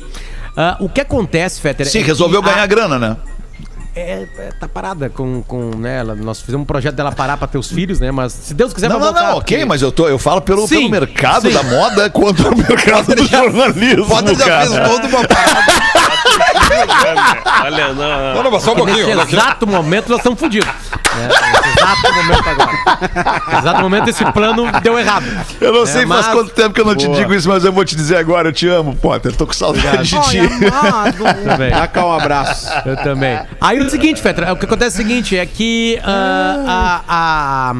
[0.56, 1.88] Ah, o que acontece, Fetter?
[1.88, 3.18] Sim, é resolveu a- ganhar grana, né?
[3.95, 5.99] É, é, tá parada com, com né?
[5.99, 8.12] ela- nós fizemos um projeto dela parar pra ter os filhos, né?
[8.12, 10.17] Mas se Deus quiser, Não, vai não, voltar, não, ok, porque- mas eu, tô, eu
[10.17, 11.53] falo pelo, Sim, pelo mercado sim.
[11.53, 14.06] da moda contra o mercado do jornalismo.
[14.06, 14.65] Foda já cara.
[14.67, 15.73] fez toda uma parada.
[17.65, 18.34] Olha, não, não.
[18.36, 19.06] Não, não, mas só um pouquinho.
[19.08, 20.67] Nesse olha exato momento nós estamos fodidos.
[21.15, 21.28] Né?
[21.28, 23.60] Nesse exato momento agora.
[23.60, 25.26] Exato momento esse plano deu errado.
[25.62, 27.17] Eu não sei É, faz mas- quanto tempo que eu não te Boa.
[27.19, 29.36] digo isso, mas eu vou te dizer agora, eu te amo, Potter.
[29.36, 30.39] Tô com saudade de ti.
[31.45, 31.69] Também.
[31.71, 32.69] Dá cá um abraço.
[32.86, 33.39] Eu também.
[33.62, 37.73] Aí o seguinte, Fetra, o que acontece é o seguinte, é que ah, a, a,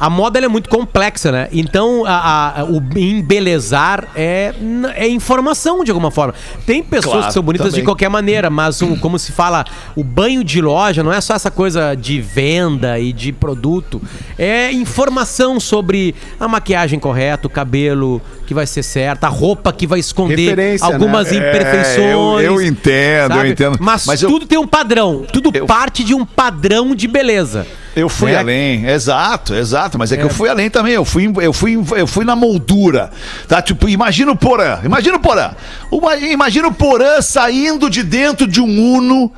[0.00, 1.48] a moda é muito complexa, né?
[1.52, 4.54] Então a, a- o embelezar é,
[4.94, 6.34] é informação de alguma forma.
[6.66, 7.80] Tem pessoas Claro, que são bonitas também.
[7.80, 9.64] de qualquer maneira, mas o, como se fala,
[9.96, 14.00] o banho de loja não é só essa coisa de venda e de produto.
[14.38, 19.86] É informação sobre a maquiagem correta, o cabelo que vai ser certo, a roupa que
[19.86, 21.36] vai esconder Referência, algumas né?
[21.38, 21.98] imperfeições.
[21.98, 22.14] É,
[22.48, 23.76] eu- eu entendo, eu entendo.
[23.80, 25.24] Mas, Mas eu- tudo tem um padrão.
[25.32, 27.66] Tudo Eu- parte de um padrão de beleza.
[27.96, 28.38] Eu fui Né?
[28.38, 32.06] além, exato, exato, mas é, que eu fui além também, eu fui, eu fui, eu
[32.06, 33.10] fui na moldura,
[33.48, 33.60] tá?
[33.60, 35.50] Tipo, imagina o Porã, imagina o Porã,
[35.90, 39.32] Uma- imagina o Porã saindo de dentro de um Uno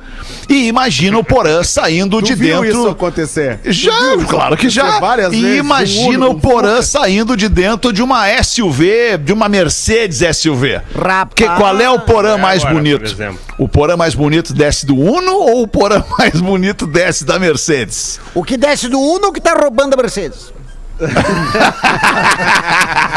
[0.49, 2.79] e imagina o Porã saindo Tu de viu dentro...
[2.81, 3.59] isso acontecer?
[3.65, 4.99] Já, viu isso claro que já.
[4.99, 5.57] Várias e vezes.
[5.59, 10.81] imagina Um o Porã um saindo de dentro de uma SUV, de uma Mercedes SUV.
[10.95, 11.27] Rapaz.
[11.29, 13.05] Porque qual é o Porã mais Agora, por bonito?
[13.11, 13.39] exemplo.
[13.57, 18.19] O Porã mais bonito desce do Uno ou o Porã mais bonito desce da Mercedes?
[18.35, 20.51] O que desce do Uno que tá roubando a Mercedes.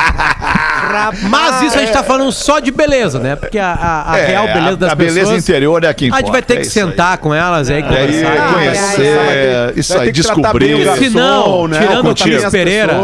[1.29, 3.37] Mas isso a gente tá falando só de beleza, né?
[3.37, 5.43] Porque a, a- a É, real beleza das a beleza pessoas...
[5.43, 6.85] interior é a que A gente vai ter é que isso aí.
[6.87, 8.53] sentar com elas aí, E aí, conversar.
[8.55, 10.77] conhecer, isso aí, descobrir.
[10.99, 11.79] Se não, né?
[11.81, 12.15] tirando o.
[12.15, 12.95] Cris Pereira,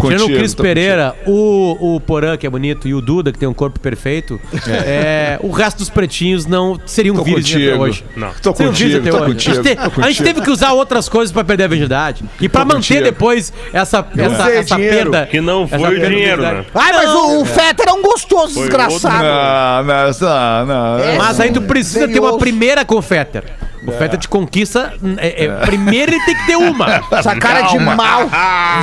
[0.00, 3.48] tirando o Cris Pereira, o, o Porã, que é bonito, e o Duda, que tem
[3.48, 8.04] um corpo perfeito, é, o resto dos pretinhos não seriam Tô virgens até hoje.
[8.16, 8.30] Não.
[8.42, 9.34] Tô Seriam virgens contigo, até tô hoje.
[9.34, 9.50] contigo.
[9.60, 12.24] a, gente te- a gente teve que usar outras coisas pra perder a virgindade.
[12.40, 13.04] E pra manter contigo.
[13.04, 15.26] depois essa, essa, essa perda.
[15.30, 16.64] que não essa foi de dinheiro, né?
[16.74, 19.24] Ai, mas o, o Fetter é um gostoso, Foi desgraçado.
[19.24, 20.98] Não, não, não, não.
[20.98, 21.16] É.
[21.18, 23.44] Mas aí tu precisa ter uma primeira com o Fetter.
[23.86, 24.92] O Fetter te conquista.
[25.18, 27.02] é, é, Primeiro ele tem que ter uma.
[27.12, 28.28] Essa cara de mal.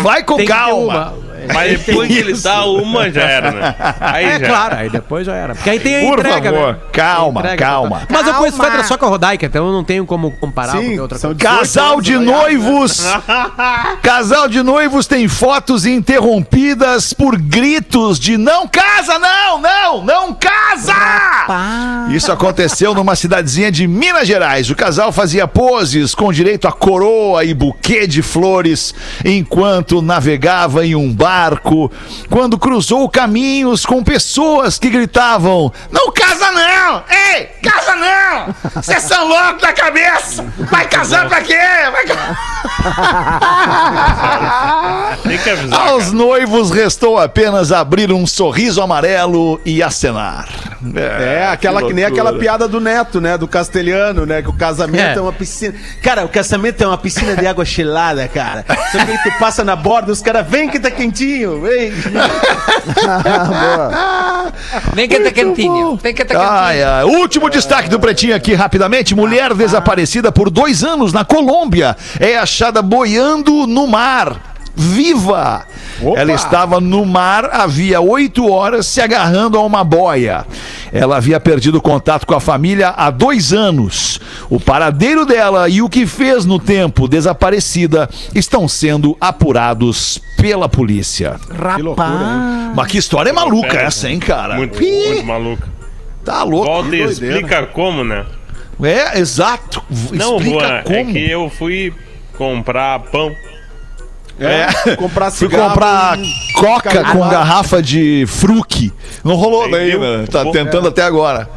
[0.01, 1.13] Vai com Tem que ter calma.
[1.13, 1.26] uma.
[1.53, 3.75] Mas depois que ele dá uma, já era, né?
[3.99, 4.47] Aí É já.
[4.47, 5.55] claro, aí depois já era.
[5.55, 6.79] Porque aí tem a Por entrega, favor, né?
[6.91, 8.01] calma, Entrega, calma.
[8.09, 8.71] Mas eu conheço Calma.
[8.71, 11.35] Fetter só com a Rodaica, então eu não tenho como comparar com Sim, outra coisa.
[11.35, 13.03] 18 Casal de noivos.
[14.01, 20.93] Casal de noivos tem fotos interrompidas por gritos de não casa, não, não, não casa!
[22.09, 24.69] Isso aconteceu numa cidadezinha de Minas Gerais.
[24.69, 28.93] O casal fazia poses com direito a coroa e buquê de flores
[29.25, 31.91] enquanto navegava em um barco,
[32.29, 37.03] quando cruzou caminhos com pessoas que gritavam: Não casa não!
[37.09, 38.55] Ei, casa não!
[38.81, 40.43] Vocês são loucos da cabeça!
[40.71, 41.57] Vai casar pra quê?
[41.91, 42.37] Vai ca-
[45.23, 45.87] Tem que avisar.
[45.89, 50.47] Aos noivos restou apenas abrir um sorriso amarelo e acenar.
[50.95, 52.23] É, aquela que, nem loucura.
[52.29, 53.37] aquela piada do Neto, né?
[53.37, 54.41] Do castelhano, né?
[54.41, 55.15] Que o casamento É.
[55.15, 55.21] é.
[55.21, 55.73] uma piscina.
[56.01, 58.63] Cara, o casamento é uma piscina de água gelada, cara.
[58.91, 61.26] Só que aí tu passa na borda, os caras, vem que tá quentinho,
[61.61, 61.91] vem.
[64.93, 65.95] Vem que tá quentinho.
[66.01, 66.51] Vem que tá quentinho.
[66.51, 67.03] Ai, ai.
[67.03, 69.15] Último destaque do Pretinho aqui, rapidamente.
[69.15, 74.56] Mulher desaparecida por dois anos na Colômbia é achada boiando no mar.
[74.79, 75.65] Viva!
[75.99, 76.19] Opa!
[76.19, 80.45] Ela estava no mar havia oito horas se agarrando a uma boia.
[80.93, 84.19] Ela havia perdido contato com a família há dois anos.
[84.51, 91.39] O paradeiro dela e o que fez no tempo desaparecida estão sendo apurados pela polícia.
[91.49, 92.75] Rapaz.
[92.75, 94.55] Mas que história maluca essa, hein, cara?
[94.57, 95.67] Muito, Ih, muito maluco.
[96.23, 96.67] Tá louco.
[96.67, 98.25] Volta e explica como, né?
[98.83, 99.81] É, exato.
[100.11, 100.95] Não, Explica Juan, como.
[100.97, 101.91] é que eu fui
[102.37, 103.31] comprar pão
[104.39, 107.29] É, comprar Fui cigarro comprar e- coca com lá.
[107.29, 108.93] garrafa de fruque.
[109.23, 110.25] Não rolou daí, né?
[110.31, 110.51] Tá Bom.
[110.51, 111.49] tentando até agora.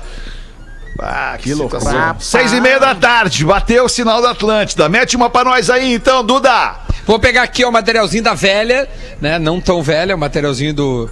[0.99, 2.15] Ah, que, loucura.
[2.19, 4.89] Seis e meia da tarde, bateu o sinal da Atlântida.
[4.89, 6.75] Mete uma pra nós aí então, Duda.
[7.07, 8.89] Vou pegar aqui ó, o materialzinho da velha,
[9.21, 9.39] né?
[9.39, 11.11] Não tão velha, o materialzinho do.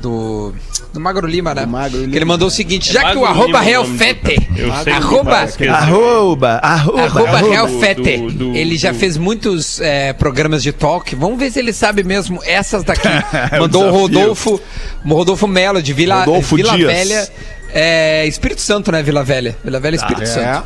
[0.00, 0.54] Do.
[0.92, 1.66] Do Magro Lima, né?
[1.66, 2.16] Magro Que Lima.
[2.16, 4.72] ele mandou o seguinte: já que o arroba Lima o Real nome do- Fete, Eu
[4.74, 8.98] sei que arroba, que- Arroba, arroba, arroba Real do- Fete, do- do- ele já do-
[8.98, 11.14] fez muitos é, programas de talk.
[11.16, 13.08] Vamos ver se ele sabe mesmo essas daqui.
[13.50, 13.90] É Mandou o.
[13.90, 14.60] Rodolfo,
[15.04, 16.92] o Rodolfo Melo, de Vila, Rodolfo Vila Dias.
[16.92, 17.28] Velha.
[17.72, 19.02] É, Espírito Santo, né?
[19.02, 19.56] Vila Velha.
[19.64, 20.26] Vila Velha, Espírito é.
[20.26, 20.64] Santo.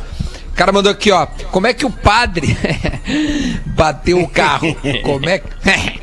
[0.51, 1.25] O cara mandou aqui, ó.
[1.51, 2.55] Como é que o padre
[3.65, 4.75] bateu o carro?
[5.03, 5.47] Como é, que-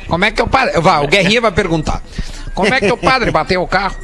[0.07, 0.79] como é que o padre.
[0.81, 2.01] Vai, o Guerrinha vai perguntar.
[2.57, 3.95] Como é que o padre bateu o carro?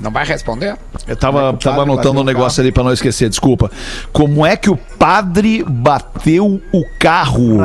[0.00, 0.76] Não vai responder?
[1.06, 3.70] Eu tava, o tava anotando bateu um o negócio ali pra não esquecer, desculpa.
[4.12, 7.58] Como é que o padre bateu o carro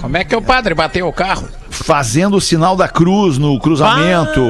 [0.00, 1.46] Como é que o padre bateu o carro?
[1.68, 4.40] fazendo o sinal da cruz no cruzamento?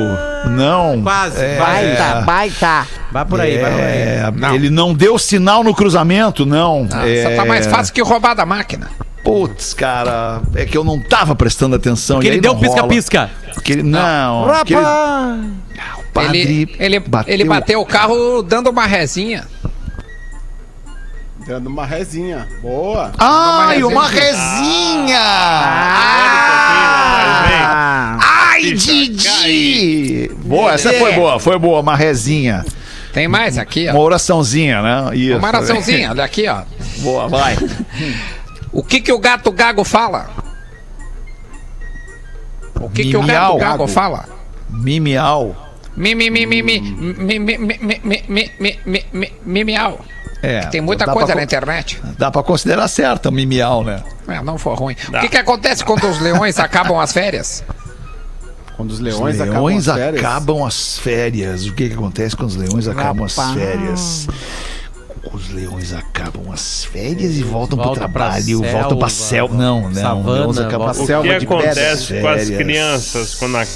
[0.51, 1.03] Não.
[1.03, 1.41] Quase.
[1.45, 2.87] É, Baita, baita.
[3.11, 3.87] Vai por aí, vai por aí.
[3.87, 4.55] é, Não.
[4.55, 6.89] ele não deu sinal no cruzamento, não.
[6.93, 8.89] Ah, é, Só tá mais fácil que roubar da máquina.
[9.25, 12.17] Putz, cara, é que eu não tava prestando atenção.
[12.17, 13.31] Porque e ele deu um pisca-pisca.
[13.55, 15.41] Porque ele- Não, porque ele- Rapaz.
[15.99, 19.47] o padre Ele, ele, ele bateu o carro dando uma rezinha.
[21.47, 22.47] Dando uma rezinha.
[22.63, 23.13] Boa.
[23.19, 25.19] Ai, uma rezinha.
[25.19, 25.21] resinha!
[27.63, 28.19] Ah.
[28.53, 30.31] Ai, Didi!
[30.45, 32.65] Boa, essa foi boa, foi boa, uma resinha.
[33.13, 34.03] Tem mais aqui, Uma ó.
[34.03, 35.17] oraçãozinha, né?
[35.17, 35.37] Isso.
[35.39, 36.63] Uma oraçãozinha, olha aqui, ó.
[36.99, 37.57] Boa, vai.
[38.73, 40.31] O que que o gato gago fala?
[42.81, 43.11] O que Mimial.
[43.11, 44.29] que o gato gago fala?
[44.69, 45.57] Mimiau.
[49.45, 50.01] Mimiau.
[50.43, 52.01] É, tem muita coisa na internet.
[52.17, 54.03] Dá pra considerar certo, o mimiau, né?
[54.27, 54.97] É, não for ruim.
[55.11, 55.19] Dá.
[55.19, 57.63] O que, que acontece quando os leões acabam as férias?
[58.77, 61.67] Quando os leões, os leões acabam, as acabam, as férias.
[61.67, 63.39] O que, que acontece quando os leões acabam Rapaz.
[63.39, 64.27] as férias?
[65.33, 69.55] Os leões acabam as férias e voltam Volta pro pra trabalho, voltam pra selva, selva.
[69.57, 69.95] Não, não.
[69.95, 73.67] savana, leões acabam volta- O Selva que de acontece com as crianças quando a...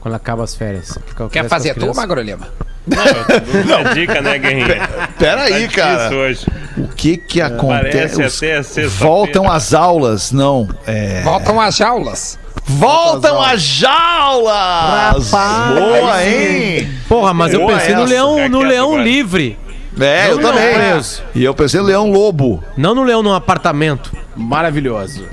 [0.00, 0.90] Quando acaba as férias.
[0.90, 1.94] O que Quer fazer as tu?
[1.94, 2.48] Magro Lima?
[2.86, 4.88] Não, eu tô dando uma dica, né, Guerrinha?
[5.18, 6.14] Pera aí, Tá cara.
[6.16, 6.46] hoje.
[6.78, 8.22] O que que acontece?
[8.24, 8.92] Os-.
[8.94, 10.66] Voltam às aulas, não.
[10.86, 11.20] É...
[11.22, 12.38] Voltam às jaulas.
[12.78, 15.30] Voltam às jaulas!
[15.30, 15.78] Rapaz.
[15.78, 16.88] Boa, hein?
[17.08, 19.02] Porra, mas eu Boa pensei no leão, Fica no leão agora.
[19.02, 19.58] livre.
[20.00, 20.74] É, eu Não, também.
[20.74, 21.22] preso.
[21.34, 22.62] E eu pensei no leão lobo.
[22.76, 24.12] Não no leão num apartamento.
[24.36, 25.26] Maravilhoso.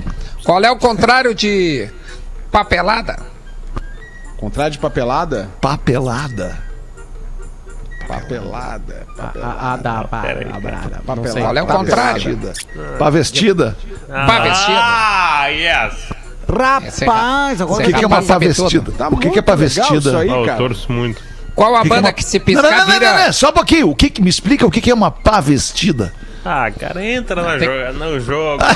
[0.44, 1.88] Qual é o contrário de
[2.50, 3.18] papelada?
[4.36, 5.48] Contrário de papelada?
[5.60, 6.56] Papelada.
[8.06, 9.06] Papelada.
[9.16, 10.08] Papelada.
[11.16, 11.42] não sei.
[11.42, 12.36] Qual é o contrário?
[12.36, 12.52] Vestida.
[12.98, 13.76] Pá vestida?
[14.08, 14.78] Pá vestida.
[14.80, 16.17] Ah, yes!
[16.50, 18.62] Rapaz, O agora que, que é uma capaz de pá saber tudo.
[18.70, 18.92] vestida?
[18.96, 20.08] Tá O que, que é pá muito legal vestida?
[20.10, 20.56] isso aí, Ah, eu cara.
[20.58, 21.22] torço muito.
[21.54, 22.92] Qual a que que é banda uma- que se Não, piscar não, não, não, não,
[23.00, 23.24] vira...
[23.26, 23.90] não, só um pouquinho.
[23.90, 26.12] O que, que- me explica o que, que é uma pá vestida?
[26.44, 28.62] Ah, cara, entra na Tem- joga, no jogo.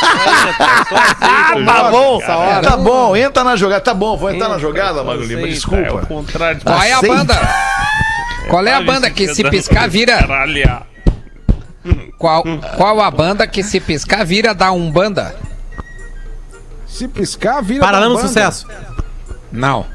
[0.00, 2.60] Olha, tá o Tá jogo, bom, cara.
[2.62, 3.80] tá bom, entra na jogada.
[3.80, 6.06] Tá bom, vou entrar na jogada, Aceita, Lima, É o desculpa.
[6.06, 7.34] contrário de Qual é a banda?
[8.48, 10.18] Qual é a banda que se piscar vira...
[10.18, 10.82] Caralho.
[12.16, 12.44] Qual,
[12.76, 15.34] qual a banda que se piscar vira da Umbanda?
[16.88, 18.28] Se piscar, vira Paralama da Umbanda.
[18.28, 18.66] sucesso.
[19.52, 19.86] Não.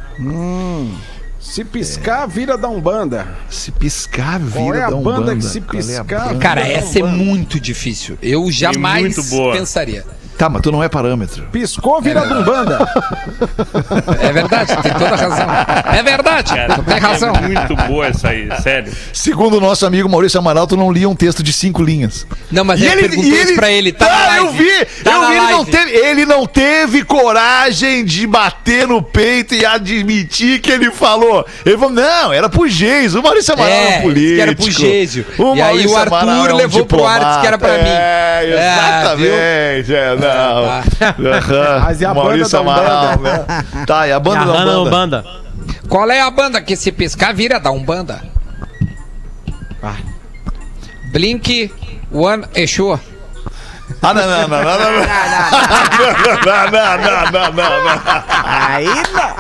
[1.39, 3.27] Se piscar, vira da Umbanda.
[3.49, 5.36] Se piscar, vira Qual é a da banda Umbanda.
[5.36, 6.39] que se Qual é a piscar- banda?
[6.39, 8.17] Cara, essa é muito difícil.
[8.21, 9.53] Eu jamais muito boa.
[9.53, 10.06] pensaria.
[10.37, 11.43] Tá, mas tu não é parâmetro.
[11.51, 12.79] Piscou, vira da Umbanda.
[14.19, 15.47] É verdade, tem toda a razão.
[15.93, 17.33] É verdade, Cara, tu tem razão.
[17.35, 18.91] É muito boa essa aí, sério.
[19.13, 22.25] Segundo o nosso amigo Maurício Amaral, tu não lia um texto de cinco linhas.
[22.51, 24.45] Não, mas ele, perguntou isso pra ele, tá Ah, live.
[24.45, 24.85] eu vi!
[25.03, 29.65] Tá eu vi, ele não, teve, ele não teve coragem de bater no peito e
[29.65, 31.45] admitir que ele falou.
[31.65, 33.15] Ele falou, não, era pro Geis.
[33.15, 34.41] O Maurício Amaral É, era um político.
[34.41, 35.25] era pro Gésio.
[35.37, 37.57] O E aí Maurício o Arthur Amaral é um levou pro ar, disse que era
[37.57, 37.89] pra mim.
[37.89, 39.27] É, É, viu?
[39.27, 39.33] exatamente.
[39.33, 39.79] é,
[40.23, 40.65] não.
[40.69, 40.83] Ah.
[41.86, 43.45] Mas e a banda Maurício da Amaral, Umbanda?
[43.47, 43.86] né?
[43.86, 44.81] Tá, e a banda da Ahana banda?
[44.83, 45.25] Umbanda.
[45.89, 48.21] Qual é a banda que se piscar vira da Umbanda?
[51.12, 51.71] Blink
[52.12, 52.99] One Exu.
[54.03, 55.01] Ah, não, não, não, não, não, não.
[56.45, 58.01] Não, não, não, não, não, não.
[58.43, 59.33] Aí não.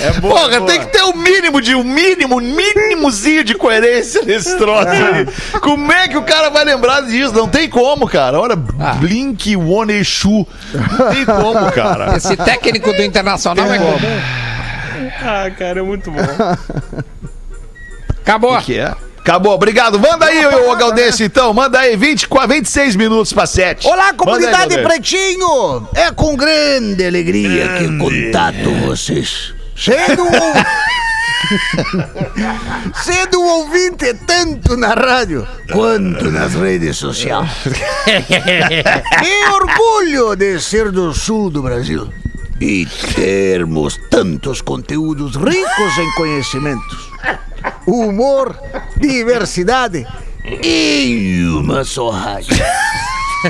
[0.00, 0.66] É boa, Porra, boa.
[0.70, 5.26] tem que ter o mínimo de um mínimo, mínimozinho de coerência nesse troço aí.
[5.60, 7.32] Como é que o cara vai lembrar disso?
[7.34, 8.40] Não tem como, cara.
[8.40, 8.94] Olha, Ah.
[8.94, 10.46] Blink One Exu.
[10.74, 12.16] Não tem como, cara.
[12.16, 14.20] Esse técnico do Internacional é comum.
[15.22, 16.20] Ah, cara, é muito bom.
[18.22, 18.56] Acabou.
[18.56, 18.92] O que é?
[19.24, 19.98] Acabou, obrigado.
[19.98, 21.54] Manda aí, ô Galdense, então.
[21.54, 23.86] Manda aí, 20, 26 minutos pra 7.
[23.88, 25.88] Olá, comunidade Pretinho!
[25.94, 29.54] É com grande alegria que contato vocês.
[29.74, 30.30] Sendo um...
[33.02, 37.48] Sendo um ouvinte tanto na rádio quanto nas redes sociais.
[38.04, 42.12] que orgulho de ser do sul do Brasil
[42.60, 42.84] e
[43.14, 47.10] termos tantos conteúdos ricos em conhecimentos,
[47.86, 48.58] humor,
[48.96, 50.06] diversidade
[50.62, 52.56] e uma só rádio.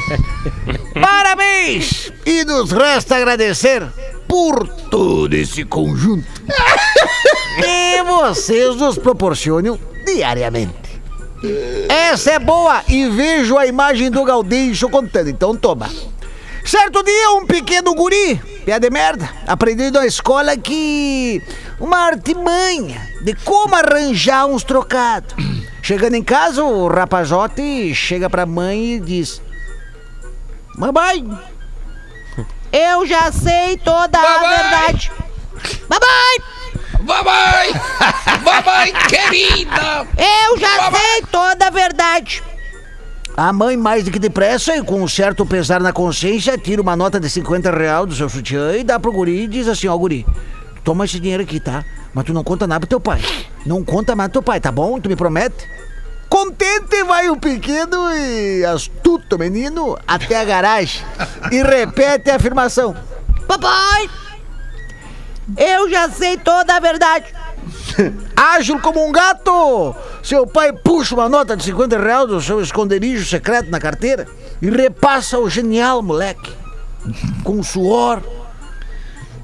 [1.00, 2.12] Parabéns!
[2.24, 3.87] E nos resta agradecer
[4.29, 6.27] por todo esse conjunto
[7.61, 10.85] que vocês nos proporcionam diariamente.
[11.88, 15.90] Essa é boa e vejo a imagem do Gaudêncio contando, então toma.
[16.64, 21.42] Certo dia, um pequeno guri, pé de merda, aprendeu na escola que
[21.79, 25.35] uma artimanha de como arranjar uns trocados.
[25.83, 29.42] Chegando em casa, o rapazote chega pra mãe e diz:
[30.79, 31.29] Mamãe,
[32.72, 34.57] eu já sei toda a Mamãe!
[34.57, 35.12] verdade.
[35.88, 36.38] Mamãe,
[37.00, 37.72] Mamãe!
[38.42, 40.09] Mamãe querida!
[40.16, 42.42] eu já sei toda a verdade.
[43.36, 46.94] A mãe, mais do que depressa e com um certo pesar na consciência, tira uma
[46.94, 49.96] nota de 50 real do seu sutiã e dá pro guri e diz assim, ó
[49.96, 50.24] guri,
[50.84, 51.84] toma esse dinheiro aqui, tá?
[52.14, 53.20] Mas tu não conta nada pro teu pai.
[53.66, 55.00] Não conta mais pro teu pai, tá bom?
[55.00, 55.68] Tu me promete?
[56.28, 61.04] Contente vai o pequeno e astuto menino até a garagem
[61.50, 62.94] e repete a afirmação.
[63.48, 64.08] Papai,
[65.56, 67.26] eu já sei toda a verdade.
[68.37, 69.94] Ágil como um gato!
[70.22, 74.26] Seu pai puxa uma nota de 50 reais do seu esconderijo secreto na carteira
[74.61, 76.52] e repassa ao genial moleque.
[77.42, 78.22] Com suor,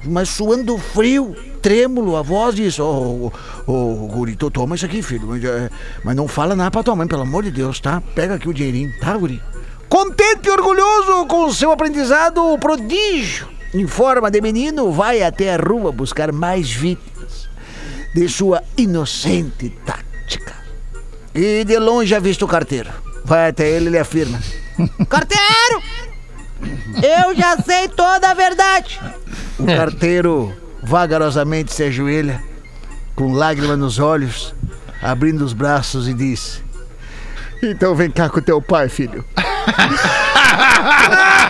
[0.03, 3.31] mas suando frio, trêmulo, a voz diz: Ô,
[3.67, 5.35] ô, ô, guri, to- toma isso aqui, filho.
[5.35, 5.69] Eh,
[6.03, 8.01] Mas não fala nada pra tua mãe, pelo amor de Deus, tá?
[8.15, 9.41] Pega aqui o dinheirinho, tá, guri?
[9.87, 15.53] Contente e orgulhoso com o seu aprendizado o prodígio, em forma de menino, vai até
[15.53, 17.10] a rua buscar mais vítimas
[18.13, 20.53] de sua inocente tática.
[21.33, 22.89] E de longe avista o carteiro.
[23.23, 24.39] Vai até ele e ele afirma:
[25.09, 25.81] Carteiro!
[27.01, 28.99] Eu já sei toda a verdade.
[29.57, 32.43] O carteiro vagarosamente se ajoelha,
[33.15, 34.53] com lágrima nos olhos,
[35.01, 36.61] abrindo os braços e diz:
[37.63, 39.25] Então vem cá com teu pai, filho.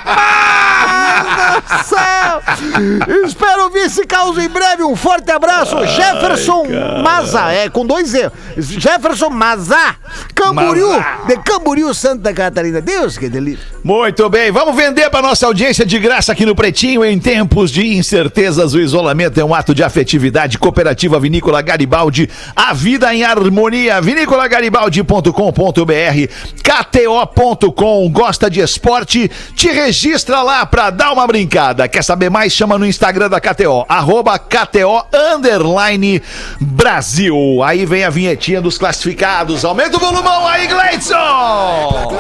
[3.26, 4.84] Espero ouvir esse caos em breve.
[4.84, 6.66] Um forte abraço, Jefferson
[7.04, 7.52] Maza.
[7.52, 8.30] É com dois E.
[8.58, 9.96] Jefferson Maza,
[10.36, 10.90] Camboriú,
[11.28, 12.82] de Camboriú, Santa Catarina.
[12.82, 13.66] Deus que delícia.
[13.84, 17.04] Muito bem, vamos vender para nossa audiência de graça aqui no Pretinho.
[17.04, 20.58] Em tempos de incertezas, o isolamento é um ato de afetividade.
[20.58, 24.02] Cooperativa Vinícola Garibaldi, a vida em harmonia.
[24.02, 26.28] Vinícolagaribaldi.com.br,
[26.64, 28.10] KTO.com.
[28.12, 29.30] Gosta de esporte?
[29.56, 31.88] Te registra lá pra dar uma brincada.
[31.88, 32.51] Quer saber mais?
[32.52, 36.22] Chama no Instagram da KTO, arroba KTO underline
[36.60, 37.64] Brasil.
[37.64, 39.66] Aí vem a vinhetinha dos classificados.
[39.66, 42.12] Aumenta o volumão aí, Gleidson!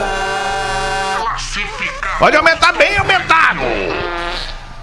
[2.18, 3.62] Pode aumentar bem aumentado.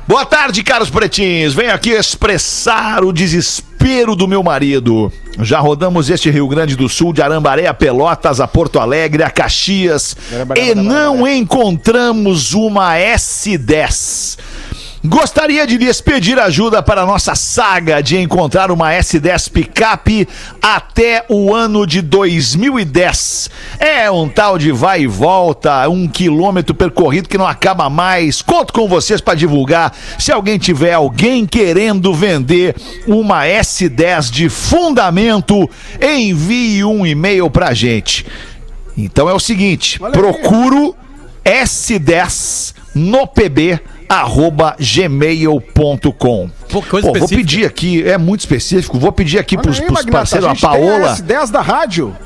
[0.09, 1.55] Boa tarde, caros pretinhos.
[1.55, 5.13] Venho aqui expressar o desespero do meu marido.
[5.41, 9.31] Já rodamos este Rio Grande do Sul, de Arambaré a Pelotas, a Porto Alegre, a
[9.31, 10.17] Caxias,
[10.57, 14.39] e não encontramos uma S10.
[15.05, 20.27] Gostaria de lhes pedir ajuda para a nossa saga de encontrar uma S10 picape
[20.61, 23.49] até o ano de 2010.
[23.79, 28.43] É um tal de vai e volta, um quilômetro percorrido que não acaba mais.
[28.43, 29.95] Conto com vocês para divulgar.
[30.19, 32.75] Se alguém tiver alguém querendo vender
[33.07, 35.71] uma S10 de fundamento,
[36.03, 38.27] envie um e-mail pra gente.
[38.97, 40.97] Então é o seguinte, procuro
[41.45, 46.51] S10 no PB arroba gmail.com.
[46.71, 46.83] Pô,
[47.19, 50.51] vou pedir aqui, é muito específico, vou pedir aqui pros, aí, pros Magnata, parceiros, a,
[50.55, 51.15] gente tem Paola.
[51.15, 52.17] S10 da rádio.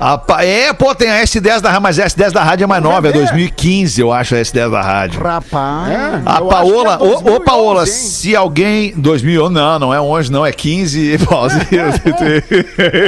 [0.00, 2.80] A é, pô, tem a S10 da rádio, mas a S10 da rádio é mais
[2.80, 5.20] nova, é 2015, eu acho, a S10 da rádio.
[5.20, 5.90] Rapaz.
[5.90, 7.86] É, A eu Paola, é ô, ô 2011, Paola, hein?
[7.86, 8.92] se alguém.
[8.96, 11.18] 2000, não, não é 11, não, é 15.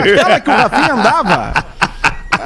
[0.03, 1.70] Aquela que o Rafinha andava.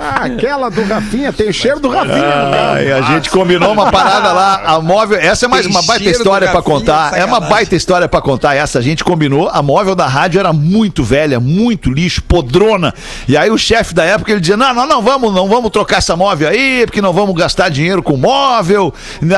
[0.05, 2.73] Ah, aquela do Rafinha, tem o cheiro do Rafinha.
[2.73, 6.49] Ai, a gente combinou uma parada lá, a móvel, essa é mais uma baita história
[6.49, 7.17] pra Rafinha, contar.
[7.19, 8.79] É uma baita história pra contar essa.
[8.79, 12.93] A gente combinou, a móvel da rádio era muito velha, muito lixo, podrona.
[13.27, 15.99] E aí o chefe da época ele dizia: "Não, não, não vamos, não vamos trocar
[15.99, 18.93] essa móvel aí, porque não vamos gastar dinheiro com móvel.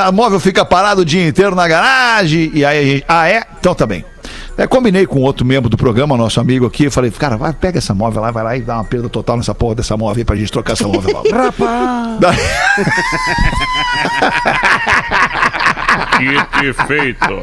[0.05, 2.51] A móvel fica parado o dia inteiro na garagem".
[2.53, 3.43] E aí a gente: "Ah, é?
[3.59, 4.03] Então tá bem".
[4.57, 7.77] É, combinei com outro membro do programa, nosso amigo aqui, eu falei, cara, vai, pega
[7.77, 10.25] essa móvel lá, vai lá e dá uma perda total nessa porra dessa móvel aí
[10.25, 11.21] pra gente trocar essa móvel lá.
[11.43, 12.19] Rapaz!
[12.19, 12.37] Daí-
[16.17, 17.41] Kit feito.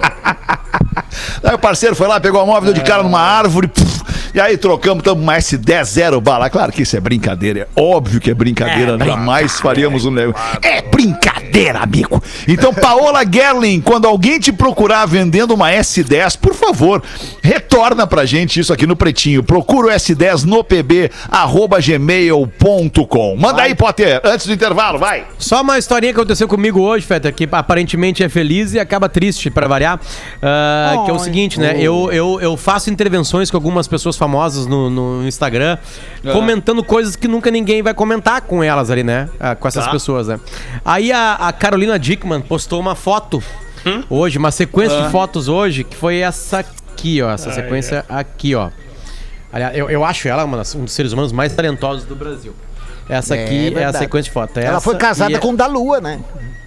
[1.44, 3.93] Aí o parceiro foi lá, pegou a móvel, deu de cara numa árvore, puf,
[4.34, 6.50] e aí trocamos, estamos uma S10 zero bala.
[6.50, 10.58] Claro que isso é brincadeira, é óbvio que é brincadeira, jamais faríamos um negócio.
[10.60, 12.22] É brincadeira, amigo.
[12.48, 17.00] Então, Paola Gerling, quando alguém te procurar vendendo uma S10, por favor,
[17.42, 19.42] retorna pra gente isso aqui no Pretinho.
[19.42, 23.36] Procura o S10 no pb, arroba gmail.com.
[23.36, 25.26] Manda aí, Potter, antes do intervalo, vai.
[25.38, 29.48] Só uma historinha que aconteceu comigo hoje, Feta, que aparentemente é feliz e acaba triste,
[29.48, 30.00] pra variar.
[30.42, 31.76] Ah, que é o seguinte, né?
[31.78, 35.76] Eu, eu, eu faço intervenções com algumas pessoas famosas no, no Instagram,
[36.32, 39.28] comentando coisas que nunca ninguém vai comentar com elas ali, né?
[39.38, 40.40] Ah, com essas pessoas, né?
[40.84, 43.42] Aí a, a Carolina Dickman postou uma foto
[44.08, 47.30] hoje, uma sequência de fotos hoje, que foi essa aqui, ó.
[47.30, 48.70] Essa sequência aqui, ó.
[49.52, 52.54] Aliás, eu, eu acho ela uma das- um dos seres humanos mais talentosos do Brasil.
[53.08, 54.58] Essa É aqui é, a sequência de foto.
[54.58, 56.18] Ela foi casada com o da Lua, né?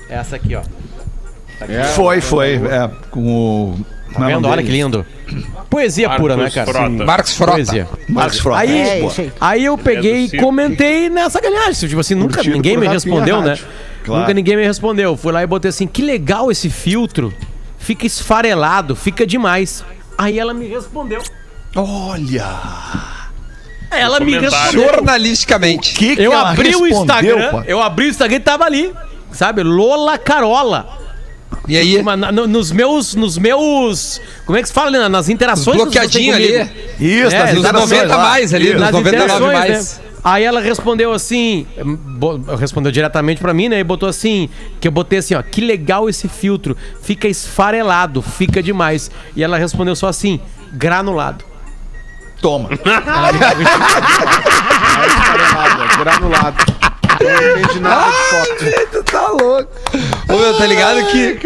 [0.08, 0.62] Essa aqui, ó.
[1.96, 2.56] Foi, foi.
[2.56, 3.86] É, com o.
[4.14, 4.48] Tá vendo?
[4.48, 5.06] Olha que lindo.
[5.70, 6.72] Poesia pura, né, Marcos cara?
[6.72, 7.06] Frota.
[7.06, 7.52] Marcos Frota.
[7.54, 7.88] Poesia.
[8.08, 8.60] Marcos Frota.
[8.60, 9.32] Aí, É, isso aí.
[9.40, 11.88] aí eu peguei e comentei nessa galhagem.
[11.90, 13.58] Tipo assim, nunca Curtido ninguém me respondeu, né?
[14.06, 14.22] Claro.
[14.22, 15.18] Nunca ninguém me respondeu.
[15.18, 17.34] Fui lá e botei assim: que legal esse filtro.
[17.78, 19.84] Fica esfarelado, fica demais.
[20.18, 21.22] Aí ela me respondeu.
[21.76, 22.46] Olha!
[23.92, 24.84] Ela me respondeu.
[24.84, 25.94] Jornalisticamente.
[25.94, 27.62] Que que Eu ela abri o Instagram, pô?
[27.66, 28.94] eu abri o Instagram e tava ali.
[29.32, 29.64] Sabe?
[29.64, 30.88] Lola Carola.
[31.68, 31.98] E aí?
[31.98, 33.14] Uma- na- no- nos meus.
[33.16, 34.22] Nos meus.
[34.46, 35.08] Como é que se fala, né?
[35.10, 35.78] Nas interações.
[35.78, 36.48] Bloqueadinho ali.
[37.00, 37.90] Isso, É, nas Nos exatamente.
[37.90, 39.98] 90 mais ali, nos Nas 99 interações, mais.
[40.00, 40.04] né?
[40.24, 41.66] Aí ela respondeu assim,
[42.60, 43.80] respondeu diretamente pra mim, né?
[43.80, 44.50] E botou assim,
[44.82, 49.10] que eu botei assim, ó, que legal esse filtro, fica esfarelado, fica demais.
[49.38, 50.40] E ela respondeu só assim,
[50.74, 51.46] granulado.
[52.42, 52.70] Toma.
[55.98, 56.58] Granulado.
[57.20, 59.07] Não entendi nada de foto.
[59.28, 59.70] Tá louco.
[60.30, 61.40] Ô, meu, tá ligado que.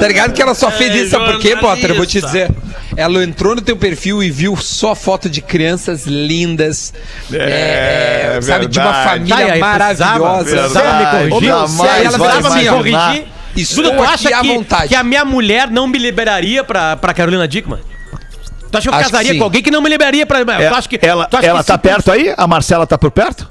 [0.00, 1.90] Tá ligado que ela só fez isso, sabe por quê, Potter?
[1.90, 2.50] Eu vou te dizer.
[2.96, 6.92] Ela entrou no teu perfil e viu só foto de crianças lindas.
[7.32, 9.08] É, sabe, de uma verdade.
[9.08, 10.44] família Tá, aí, maravilhosa.
[10.44, 10.50] precisava- sabe?
[10.58, 11.54] precisava me corrigir?
[11.54, 13.24] Ô, meu, ela vai fez assim, corrigir?
[13.56, 14.88] Estou tu acha que, vontade.
[14.88, 17.78] que a minha mulher não me liberaria pra, pra Carolina Dickman?
[18.70, 19.38] Tu acha que eu Acho que casaria sim.
[19.38, 20.40] com alguém que não me liberaria pra.
[20.40, 22.34] É, tu acha que, ela tu acha ela que tá se- perto aí?
[22.36, 23.48] A Marcela tá por perto?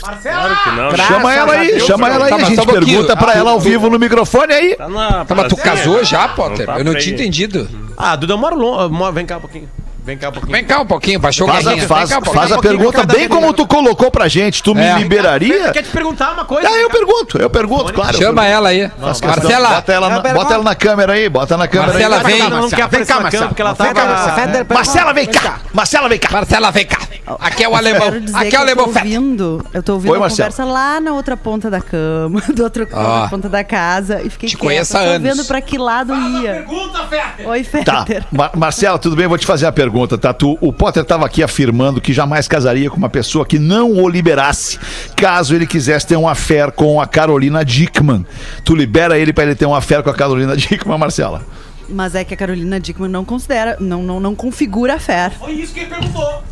[0.00, 0.96] Claro que não.
[0.96, 2.30] chama ela a aí, Deus, chama ela aí.
[2.30, 4.74] Tá, a gente um pergunta pra Ah, ela ao tu- vivo no microfone aí.
[4.76, 6.66] Tá na Tá, mas tu casou já, Não Potter?
[6.66, 7.68] tá Eu não tinha entendido.
[7.96, 9.12] Ah, Duda, eu moro longe.
[9.14, 9.68] Vem cá um pouquinho.
[10.06, 10.52] Vem cá um pouquinho.
[10.52, 11.88] Vem cá um pouquinho, baixou o Faz a, carrinho.
[11.88, 14.62] faz, Vem cá um faz a pergunta bem como tu colocou pra gente.
[14.62, 14.96] Tu me É.
[14.98, 15.72] liberaria?
[15.72, 16.68] Quer te perguntar uma coisa?
[16.68, 18.16] Aí eu pergunto, eu pergunto, claro.
[18.16, 18.88] Chama ela aí.
[19.00, 22.24] Marcela, Bota ela, na, bota ela na câmera aí, bota na câmera Marcela, aí.
[22.24, 22.40] vem.
[22.40, 24.34] Ela não quer aparecer na câmera porque ela tava...
[24.36, 25.58] Feder, Marcela, vem cá!
[25.72, 26.28] Marcela, vem cá!
[26.30, 26.98] Marcela, vem cá.
[27.40, 28.06] Aqui é o alemão.
[28.06, 30.48] Aqui é o eu tô alemão ouvindo, eu tô ouvindo Oi, a Marcelo.
[30.52, 34.48] conversa lá na outra ponta da cama, do outro outra ponta da casa e fiquei
[34.48, 35.22] Te quieta, conheço há tô anos.
[35.36, 36.52] vendo pra que lado ia.
[36.52, 37.48] Pergunta, Fetter!
[37.48, 38.24] Oi, Tá, Fetter.
[38.30, 39.26] Mar Marcela, tudo bem?
[39.26, 40.32] Vou te fazer a pergunta, tá?
[40.32, 44.08] Tu, o Potter estava aqui afirmando que jamais casaria com uma pessoa que não o
[44.08, 44.78] liberasse,
[45.16, 48.26] caso ele quisesse ter um affair com a Carolina Dickman.
[48.64, 51.42] Tu libera ele pra ele ter um affair com a Carolina Dickman, Marcela?
[51.88, 55.30] Mas é que a Carolina Dickman não considera, não, não, não configura a fé.
[55.38, 56.42] Foi isso que ele perguntou.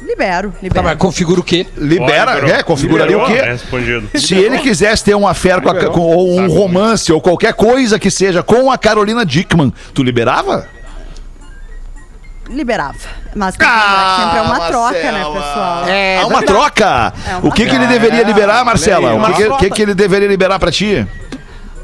[0.00, 0.84] Libero, Tá, libero.
[0.84, 1.66] mas configura o quê?
[1.76, 2.54] Libera, Liberou.
[2.56, 2.62] é?
[2.62, 3.44] Configuraria Liberou, o quê?
[3.46, 4.08] é Respondido.
[4.14, 7.98] Se ele quisesse ter um affair com, a, com ou um romance ou qualquer coisa
[7.98, 10.68] que seja com a Carolina Dickman, tu liberava?
[12.50, 12.94] Liberava.
[13.34, 15.84] Mas tem que lembrar que sempre é uma troca, né, pessoal?
[15.88, 17.12] É, Ah, uma troca?
[17.28, 19.14] É uma o que, que ele deveria liberar, Marcela?
[19.14, 21.06] O que, que, que, ele deveria liberar pra ti?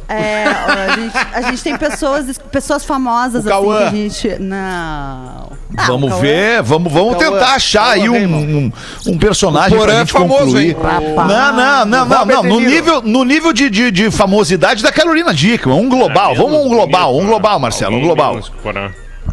[0.06, 3.78] É, a, gente, a gente tem pessoas, pessoas famosas O assim Cauã.
[3.78, 4.36] que a gente.
[4.38, 5.52] Não.
[5.76, 8.72] Ah, Vamos Cauã- ver, vamos, vamos Cauã, tentar achar aí um, um,
[9.08, 10.68] um personagem O Porã pra é gente famoso, concluir.
[10.70, 10.76] hein?
[11.16, 12.42] Não, não, não, não, não.
[12.42, 16.34] No nível, no nível de, de, de famosidade da Carolina Dickman, um global.
[16.34, 18.38] Vamos um global, um global, Marcelo, um global.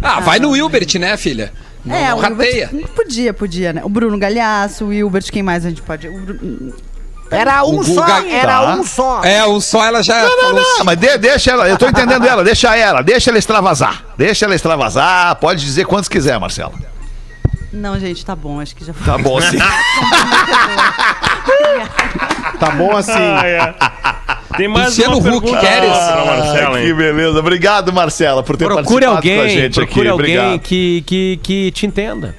[0.02, 1.52] Ah, vai no Wilbert, né, filha?
[1.86, 2.70] Não, É, não o rateia.
[2.72, 3.82] Wilbert, podia, podia, né?
[3.84, 6.08] O Bruno Galhaço, o Wilbert, quem mais a gente pode.
[6.08, 6.74] o Bru-
[7.32, 8.74] Era um O só, Guga- era Tá.
[8.76, 9.24] um só.
[9.24, 10.84] É, um só ela já Não, falou não, assim.
[10.84, 14.04] mas de- deixa ela, eu tô entendendo ela, deixa ela, deixa ela extravasar.
[14.18, 16.74] Deixa ela extravasar, pode dizer quantos quiser, Marcela.
[17.72, 19.06] Não, gente, tá bom, acho que já foi.
[19.06, 19.58] Tá bom, sim.
[22.60, 23.12] Tá bom assim.
[23.18, 23.76] Ah, é.
[24.58, 25.89] Tem mais Luciano uma Huck, queres?
[25.89, 26.88] Marcela, Ah, hein?
[26.88, 27.39] que beleza.
[27.39, 30.10] Obrigado, Marcela, por ter Procure participado com a alguém, gente procure aqui.
[30.10, 30.60] alguém Obrigado.
[30.62, 32.36] que, que, que te entenda.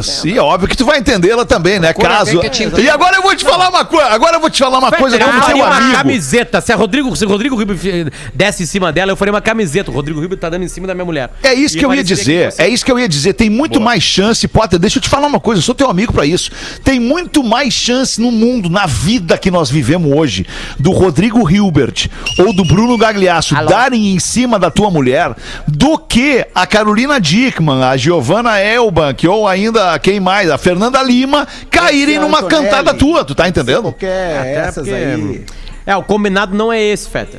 [0.00, 1.92] Isso, e óbvio que tu vai entendê-la também, né?
[1.92, 2.40] Caso.
[2.40, 2.80] que.
[2.82, 5.16] E agora eu vou te falar uma coisa, agora eu vou te falar uma coisa
[5.16, 5.92] eu como teu faria uma amigo.
[5.96, 6.60] camiseta.
[6.60, 9.90] Se, a Rodrigo, se o Rodrigo Ribeiro desce em cima dela, eu faria uma camiseta.
[9.90, 11.30] O Rodrigo Ribeiro tá dando em cima da minha mulher.
[11.42, 12.48] É isso E que eu ia dizer.
[12.50, 13.32] que você- É isso que eu ia dizer.
[13.34, 14.78] Tem muito mais chance, Potter.
[14.78, 15.58] Deixa eu te falar uma coisa.
[15.60, 16.50] Eu sou teu amigo pra isso.
[16.84, 20.46] Tem muito mais chance no mundo, na vida que nós vivemos hoje,
[20.78, 22.08] do Rodrigo Hilbert
[22.38, 25.34] ou do Bruno Gagliasso darem em cima da tua mulher
[25.68, 31.46] do que a Carolina Dickman, a Giovanna Elbank ou ainda quem mais, a Fernanda Lima,
[31.70, 32.68] caírem numa Antonelli.
[32.70, 33.24] cantada tua.
[33.24, 33.82] Tu tá entendendo?
[33.82, 35.44] Qualquer Até essas porque- aí.
[35.86, 37.38] É, o combinado não é esse, Feta.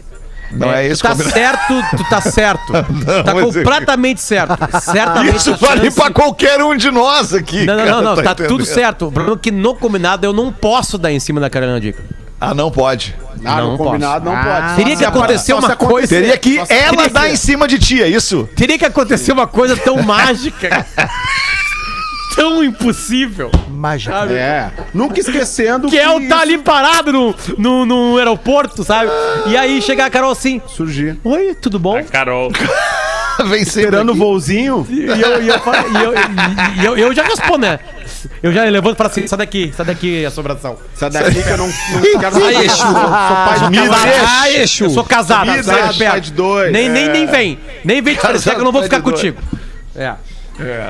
[0.53, 1.33] Não é tu esse tá combinado.
[1.33, 2.73] certo, tu tá certo.
[2.91, 4.57] Não, tá é- completamente certo.
[4.81, 5.37] Certamente.
[5.37, 7.63] Isso vale chance- pra qualquer um de nós aqui.
[7.65, 8.47] Não, não, cara, não, não, tá, entendendo?
[8.49, 9.07] tudo certo.
[9.07, 12.03] O problema é que no combinado eu não posso dar em cima da Carolina Dica.
[12.37, 13.15] Ah, não pode.
[13.45, 14.75] Ah, Não no combinado não pode.
[14.75, 15.89] Teria que acontecer uma acontecer.
[15.91, 16.07] coisa.
[16.09, 17.09] Teria que ela acontecer.
[17.11, 18.49] dar em cima de ti, é isso?
[18.55, 20.85] Teria que acontecer uma coisa tão mágica.
[22.35, 23.51] Tão impossível.
[23.69, 24.13] Mágica.
[24.13, 24.33] sabe?
[24.35, 24.71] É.
[24.93, 29.09] Nunca esquecendo Que é o tá ali parado no, no, no aeroporto, sabe?
[29.47, 31.17] E aí chega a Carol assim: surgir.
[31.23, 32.03] Oi, tudo bom?
[32.05, 32.51] Carol.
[33.45, 34.85] Vem Esperando o voozinho.
[34.89, 36.13] E eu, e eu, falo- e eu,
[36.81, 37.79] e eu, eu já respondo, né?
[38.43, 40.77] Eu já levanto e falo assim: sai daqui, sai daqui, assombração.
[40.93, 42.77] Sai daqui que eu não, não quero Ai, Exu.
[42.77, 44.47] Sou pai de Me casado.
[44.47, 44.83] Exu.
[44.83, 46.71] Eu sou casado, Me sai de dois.
[46.71, 47.13] Nem, nem, É.
[47.13, 47.59] nem vem.
[47.83, 49.41] Nem vem te parecer que eu não vou ficar contigo.
[49.95, 50.13] É.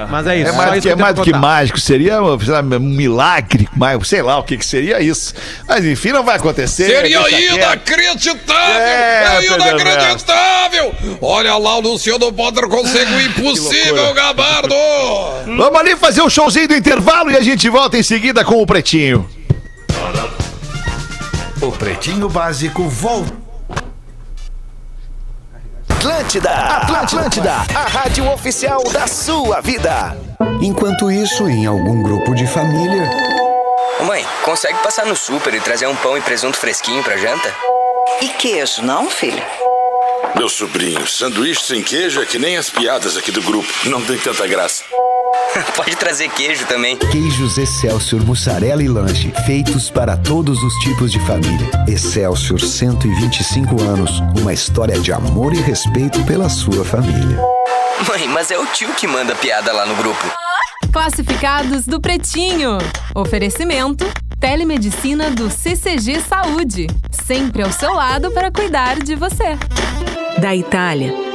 [0.09, 0.49] Mas é isso.
[0.49, 2.79] É só mais, isso do que, é mais do que mágico, seria sei lá, um
[2.79, 5.33] milagre, mas sei lá o que, que seria isso.
[5.67, 6.85] Mas enfim, não vai acontecer.
[6.85, 7.19] Seria
[7.55, 8.81] inacreditável!
[8.81, 10.95] É, É, inacreditável!
[11.21, 14.75] Olha lá, o Luciano Potter consegue o impossível, Gabardo!
[15.45, 18.65] Vamos ali fazer um showzinho do intervalo e a gente volta em seguida com o
[18.65, 19.29] Pretinho.
[21.61, 23.40] O Pretinho Básico volta.
[26.11, 30.17] Atlântida, Atlântida, a rádio oficial da sua vida.
[30.61, 33.09] Enquanto isso, em algum grupo de família.
[33.97, 37.55] Ô mãe, consegue passar no super e trazer um pão e presunto fresquinho pra janta?
[38.21, 39.41] E queijo, não, filho?
[40.35, 43.71] Meu sobrinho, sanduíche sem queijo é que nem as piadas aqui do grupo.
[43.85, 44.83] Não tem tanta graça.
[45.75, 46.97] Pode trazer queijo também.
[46.97, 51.69] Queijos Excelsior, mussarela e lanche, feitos para todos os tipos de família.
[51.87, 57.37] Excelsior, 125 anos, uma história de amor e respeito pela sua família.
[58.07, 60.25] Mãe, mas é o tio que manda piada lá no grupo.
[60.91, 62.77] Classificados do Pretinho.
[63.13, 64.05] Oferecimento:
[64.39, 66.87] Telemedicina do CCG Saúde.
[67.11, 69.57] Sempre ao seu lado para cuidar de você.
[70.39, 71.13] Da Itália,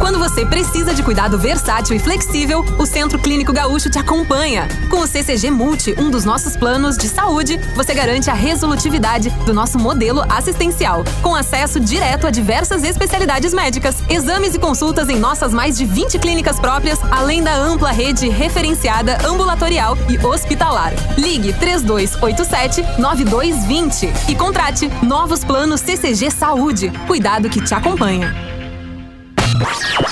[0.00, 4.66] Quando você precisa de cuidado versátil e flexível, o Centro Clínico Gaúcho te acompanha.
[4.88, 9.52] Com o CCG Multi, um dos nossos planos de saúde, você garante a resolutividade do
[9.52, 15.52] nosso modelo assistencial, com acesso direto a diversas especialidades médicas, exames e consultas em nossas
[15.52, 20.94] mais de 20 clínicas próprias, além da ampla rede referenciada ambulatorial e hospitalar.
[21.18, 26.90] Ligue 3287 9220 e contrate novos planos CCG Saúde.
[27.06, 28.59] Cuidado que te acompanha.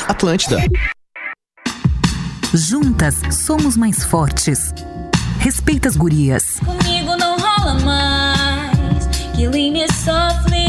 [0.07, 0.59] Atlântida.
[2.53, 4.74] Juntas somos mais fortes.
[5.38, 6.61] Respeita as gurias.
[6.61, 9.07] Comigo não rola mais.
[9.34, 10.68] Killing me softly.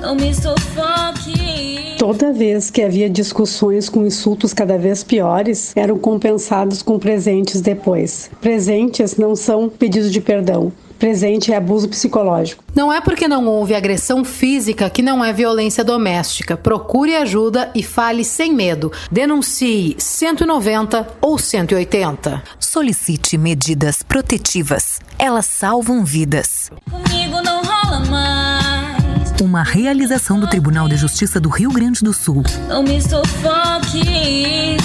[0.00, 1.96] Não me sufoque.
[1.98, 8.30] Toda vez que havia discussões com insultos cada vez piores, eram compensados com presentes depois.
[8.40, 10.72] Presentes não são pedidos de perdão.
[10.98, 12.64] Presente é abuso psicológico.
[12.74, 16.56] Não é porque não houve agressão física que não é violência doméstica.
[16.56, 18.90] Procure ajuda e fale sem medo.
[19.10, 22.42] Denuncie 190 ou 180.
[22.58, 25.00] Solicite medidas protetivas.
[25.18, 26.70] Elas salvam vidas.
[26.90, 29.06] Comigo não rola mais.
[29.40, 32.42] Uma realização do Tribunal de Justiça do Rio Grande do Sul.
[32.68, 34.76] Não me sufoque.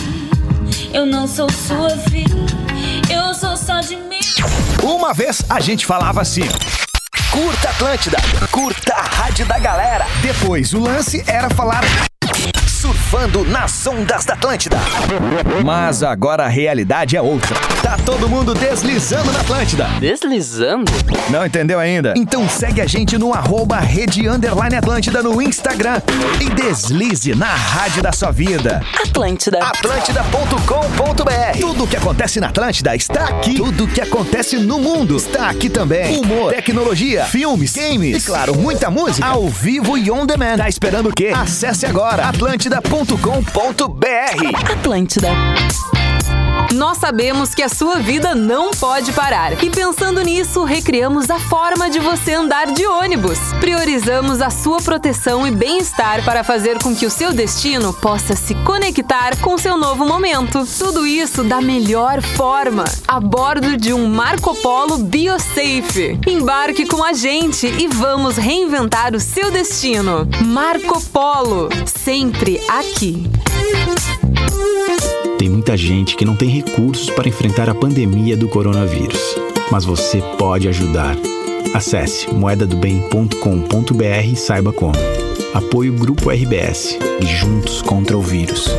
[0.93, 2.30] Eu não sou sua filha.
[3.41, 4.19] Só de mim.
[4.83, 6.43] Uma vez a gente falava assim.
[7.31, 8.19] Curta Atlântida,
[8.51, 10.05] curta a rádio da galera.
[10.21, 11.81] Depois o lance era falar
[13.11, 14.77] surfando nas ondas da Atlântida.
[15.65, 17.57] Mas agora a realidade é outra.
[17.83, 19.85] Tá todo mundo deslizando na Atlântida.
[19.99, 20.89] Deslizando?
[21.29, 22.13] Não entendeu ainda?
[22.15, 26.01] Então segue a gente no arroba Rede Underline Atlântida no Instagram
[26.39, 28.81] e deslize na rádio da sua vida.
[29.05, 29.59] Atlântida.
[29.61, 33.55] Atlântida.com.br Tudo o que acontece na Atlântida está aqui.
[33.55, 36.17] Tudo o que acontece no mundo está aqui também.
[36.21, 40.55] Humor, tecnologia, filmes, games e, claro, muita música ao vivo e on demand.
[40.57, 41.33] Tá esperando o quê?
[41.35, 43.00] Acesse agora atlântida.com.br
[44.71, 45.29] Atlântida.
[46.73, 49.61] Nós sabemos que a sua vida não pode parar.
[49.63, 53.37] E pensando nisso, recriamos a forma de você andar de ônibus.
[53.59, 58.55] Priorizamos a sua proteção e bem-estar para fazer com que o seu destino possa se
[58.63, 60.65] conectar com seu novo momento.
[60.77, 66.19] Tudo isso da melhor forma, a bordo de um Marco Polo BioSafe.
[66.25, 70.27] Embarque com a gente e vamos reinventar o seu destino.
[70.45, 73.29] Marco Polo, sempre aqui.
[75.41, 79.19] Tem muita gente que não tem recursos para enfrentar a pandemia do coronavírus.
[79.71, 81.17] Mas você pode ajudar.
[81.73, 84.93] Acesse moedadobem.com.br e saiba como.
[85.51, 88.69] Apoio Grupo RBS e Juntos contra o Vírus.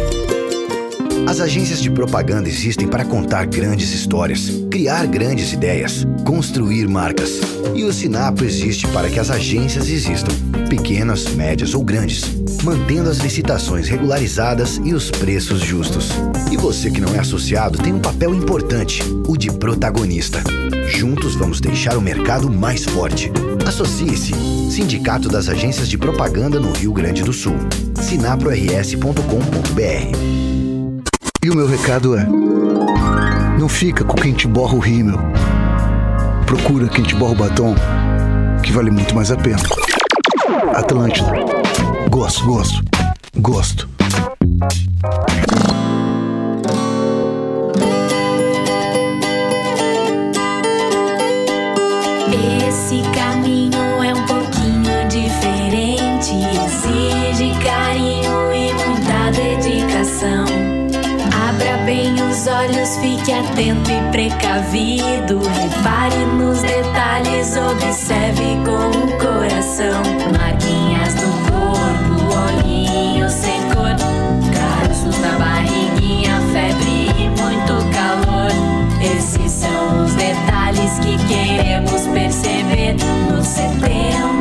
[1.26, 7.40] As agências de propaganda existem para contar grandes histórias, criar grandes ideias, construir marcas.
[7.74, 10.32] E o Sinapro existe para que as agências existam,
[10.68, 12.24] pequenas, médias ou grandes,
[12.62, 16.10] mantendo as licitações regularizadas e os preços justos.
[16.50, 20.42] E você que não é associado tem um papel importante, o de protagonista.
[20.88, 23.30] Juntos vamos deixar o mercado mais forte.
[23.66, 24.32] Associe-se.
[24.70, 27.56] Sindicato das Agências de Propaganda no Rio Grande do Sul.
[28.00, 30.61] sinaprors.com.br
[31.44, 32.24] E o meu recado é:
[33.58, 35.18] não fica com quem te borra o rímel.
[36.46, 37.74] Procura quem te borra o batom,
[38.62, 39.58] que vale muito mais a pena.
[40.72, 41.32] Atlântida.
[42.08, 42.82] Gosto, gosto,
[43.38, 43.91] gosto.
[63.62, 65.38] Atento e precavido.
[65.38, 70.02] Repare nos detalhes, observe com o coração.
[70.36, 73.94] Marquinhas no corpo, olhinhos sem cor,
[74.52, 78.50] caroços na barriguinha, febre e muito calor.
[79.00, 82.96] Esses são os detalhes que queremos perceber
[83.30, 84.31] no setembro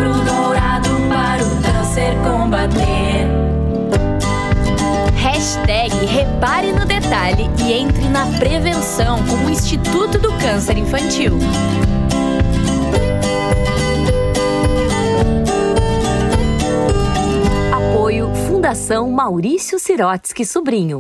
[5.52, 11.38] Hashtag Repare no Detalhe e entre na prevenção com o Instituto do Câncer Infantil.
[17.70, 20.98] Apoio Fundação Maurício Sirotsky Sobrinho.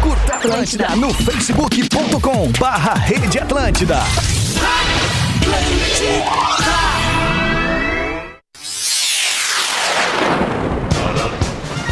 [0.00, 3.98] Curta Atlântida no facebook.com barra Rede Atlântida.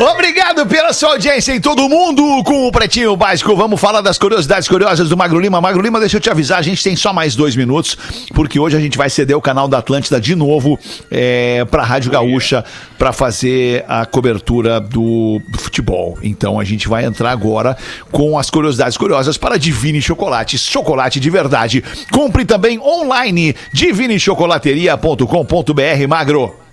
[0.00, 3.54] Obrigado pela sua audiência em todo mundo com o Pretinho Básico.
[3.54, 5.60] Vamos falar das curiosidades curiosas do Magro Lima.
[5.60, 7.98] Magro Lima, deixa eu te avisar, a gente tem só mais dois minutos,
[8.34, 10.80] porque hoje a gente vai ceder o canal da Atlântida de novo
[11.10, 12.64] é, para a Rádio Gaúcha
[12.96, 16.16] para fazer a cobertura do futebol.
[16.22, 17.76] Então a gente vai entrar agora
[18.10, 21.84] com as curiosidades curiosas para Divine Chocolates, chocolate de verdade.
[22.10, 26.69] Compre também online divinechocolateria.com.br, Magro.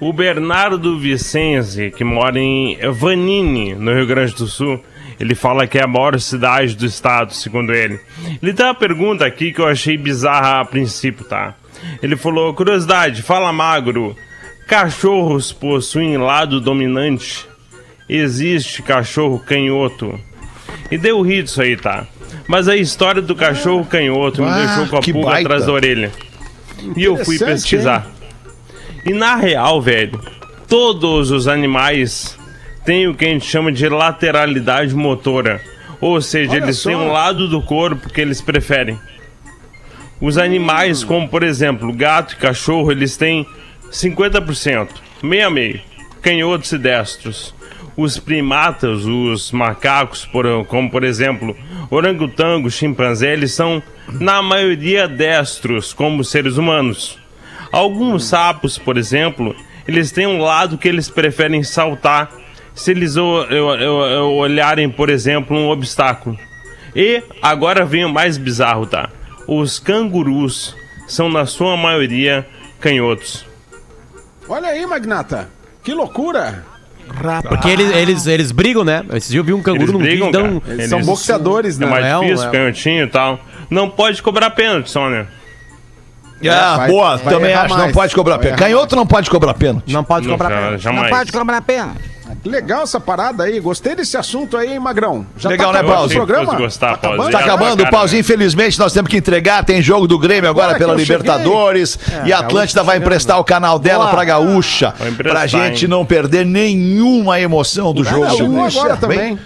[0.00, 4.82] O Bernardo Vicenzi, que mora em Vanini, no Rio Grande do Sul,
[5.20, 7.98] ele fala que é a maior cidade do estado, segundo ele.
[8.42, 11.54] Ele tem uma pergunta aqui que eu achei bizarra a princípio, tá?
[12.02, 14.16] Ele falou: curiosidade, fala magro.
[14.66, 17.46] Cachorros possuem lado dominante?
[18.08, 20.18] Existe cachorro canhoto?
[20.90, 22.06] E deu rir disso aí, tá?
[22.46, 25.48] Mas a história do cachorro canhoto me Ah, deixou com a pulga baita.
[25.48, 26.10] atrás da orelha.
[26.96, 28.06] E eu fui pesquisar.
[29.04, 30.20] E na real, velho,
[30.68, 32.38] todos os animais
[32.84, 35.60] têm o que a gente chama de lateralidade motora.
[36.00, 36.88] Ou seja, Olha eles só.
[36.90, 38.98] têm um lado do corpo que eles preferem.
[40.20, 43.46] Os animais, como por exemplo, gato e cachorro, eles têm
[43.90, 44.88] 50%.
[45.22, 45.80] meio a meio,
[46.20, 47.54] canhotos e destros.
[47.96, 51.54] Os primatas, os macacos, por- como por exemplo
[51.90, 57.18] orangotango, chimpanzé, eles são na maioria destros, como seres humanos.
[57.72, 59.56] Alguns sapos, por exemplo,
[59.88, 62.30] eles têm um lado que eles preferem saltar
[62.74, 66.38] se eles olharem, por exemplo, um obstáculo.
[66.94, 69.08] E agora vem o mais bizarro, tá?
[69.46, 70.76] Os cangurus
[71.08, 72.46] são, na sua maioria,
[72.80, 73.44] canhotos.
[74.48, 75.48] Olha aí, Magnata.
[75.82, 76.64] Que loucura.
[77.48, 79.04] Porque eles, eles, eles brigam, né?
[79.14, 80.60] Esses dias eu vi um canguru Eles num brigam, vídeo, cara.
[80.60, 80.62] dão...
[80.74, 80.90] Eles-
[81.78, 81.86] né?
[81.86, 82.50] É mais Não, difícil, é.
[82.50, 83.40] canhotinho e tal.
[83.68, 85.26] Não pode cobrar pênalti, Sônia.
[86.48, 87.92] Ah, vai- boa, vai também acho, não mais.
[87.92, 88.60] pode cobrar Vai pênalti.
[88.60, 89.92] Canhoto não pode cobrar pênalti.
[89.92, 91.10] Não pode Não, cara, jamais.
[91.10, 91.92] Não pode cobrar pena.
[92.42, 93.60] Que legal essa parada aí.
[93.60, 95.26] Gostei desse assunto aí, hein, Magrão.
[95.36, 96.14] Já Legal, tá né, Pause?
[96.14, 96.54] o programa?
[96.56, 97.30] Gostar, Tá acabando?
[97.30, 98.18] Tá acabando, Pause.
[98.18, 99.62] Infelizmente, nós temos que entregar.
[99.64, 100.94] Tem jogo do Grêmio agora Agora pela.
[100.94, 101.98] Libertadores.
[102.24, 104.14] É, e a Atlântida vai emprestar o canal dela Boa.
[104.14, 104.94] pra Gaúcha.
[105.18, 105.90] Pra gente hein?
[105.90, 108.28] não perder nenhuma emoção do jogo.
[108.30, 109.38] chegou agora Bem- também.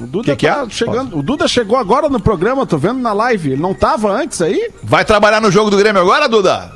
[0.00, 0.70] O Duda Que que tá é?
[0.70, 1.18] chegando.
[1.18, 3.52] O Duda chegou agora no programa, tô vendo na live.
[3.52, 4.70] Ele não tava antes aí?
[4.82, 6.72] Vai trabalhar no jogo do Grêmio agora, Duda?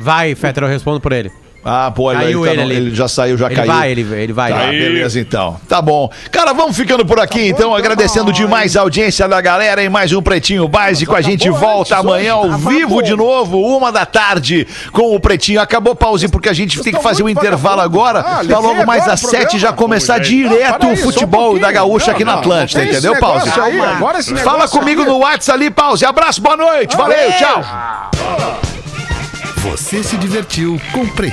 [0.00, 1.30] Vai, Fetter, eu respondo por ele.
[1.64, 2.76] Ah, pô, ele, Caiu tá ele no- ali.
[2.76, 3.72] ele já saiu, já Ele caiu.
[3.72, 4.52] vai, ele- ele vai.
[4.52, 5.60] Tá, beleza, então.
[5.68, 6.08] Tá bom.
[6.30, 10.22] Cara, vamos ficando por aqui, então, agradecendo demais a audiência da galera em mais um
[10.22, 11.14] Pretinho Básico.
[11.14, 15.60] A gente volta amanhã ao vivo de novo, uma da tarde, com o Pretinho.
[15.60, 18.86] Acabou pause, porque a gente tem que fazer um intervalo agora, Ah, pra liguei logo
[18.86, 21.62] mais às sete já começar Não, direto o um futebol pouquinho.
[21.62, 23.44] da Gaúcha Não, aqui na não, Atlântida, tem esse entendeu, Pause?
[23.46, 26.06] negócio aí, agora esse Fala comigo no WhatsApp ali, Pause.
[26.06, 26.96] Abraço, boa noite.
[26.96, 27.62] Valeu, tchau.
[29.58, 31.26] Você se divertiu com Pretinho.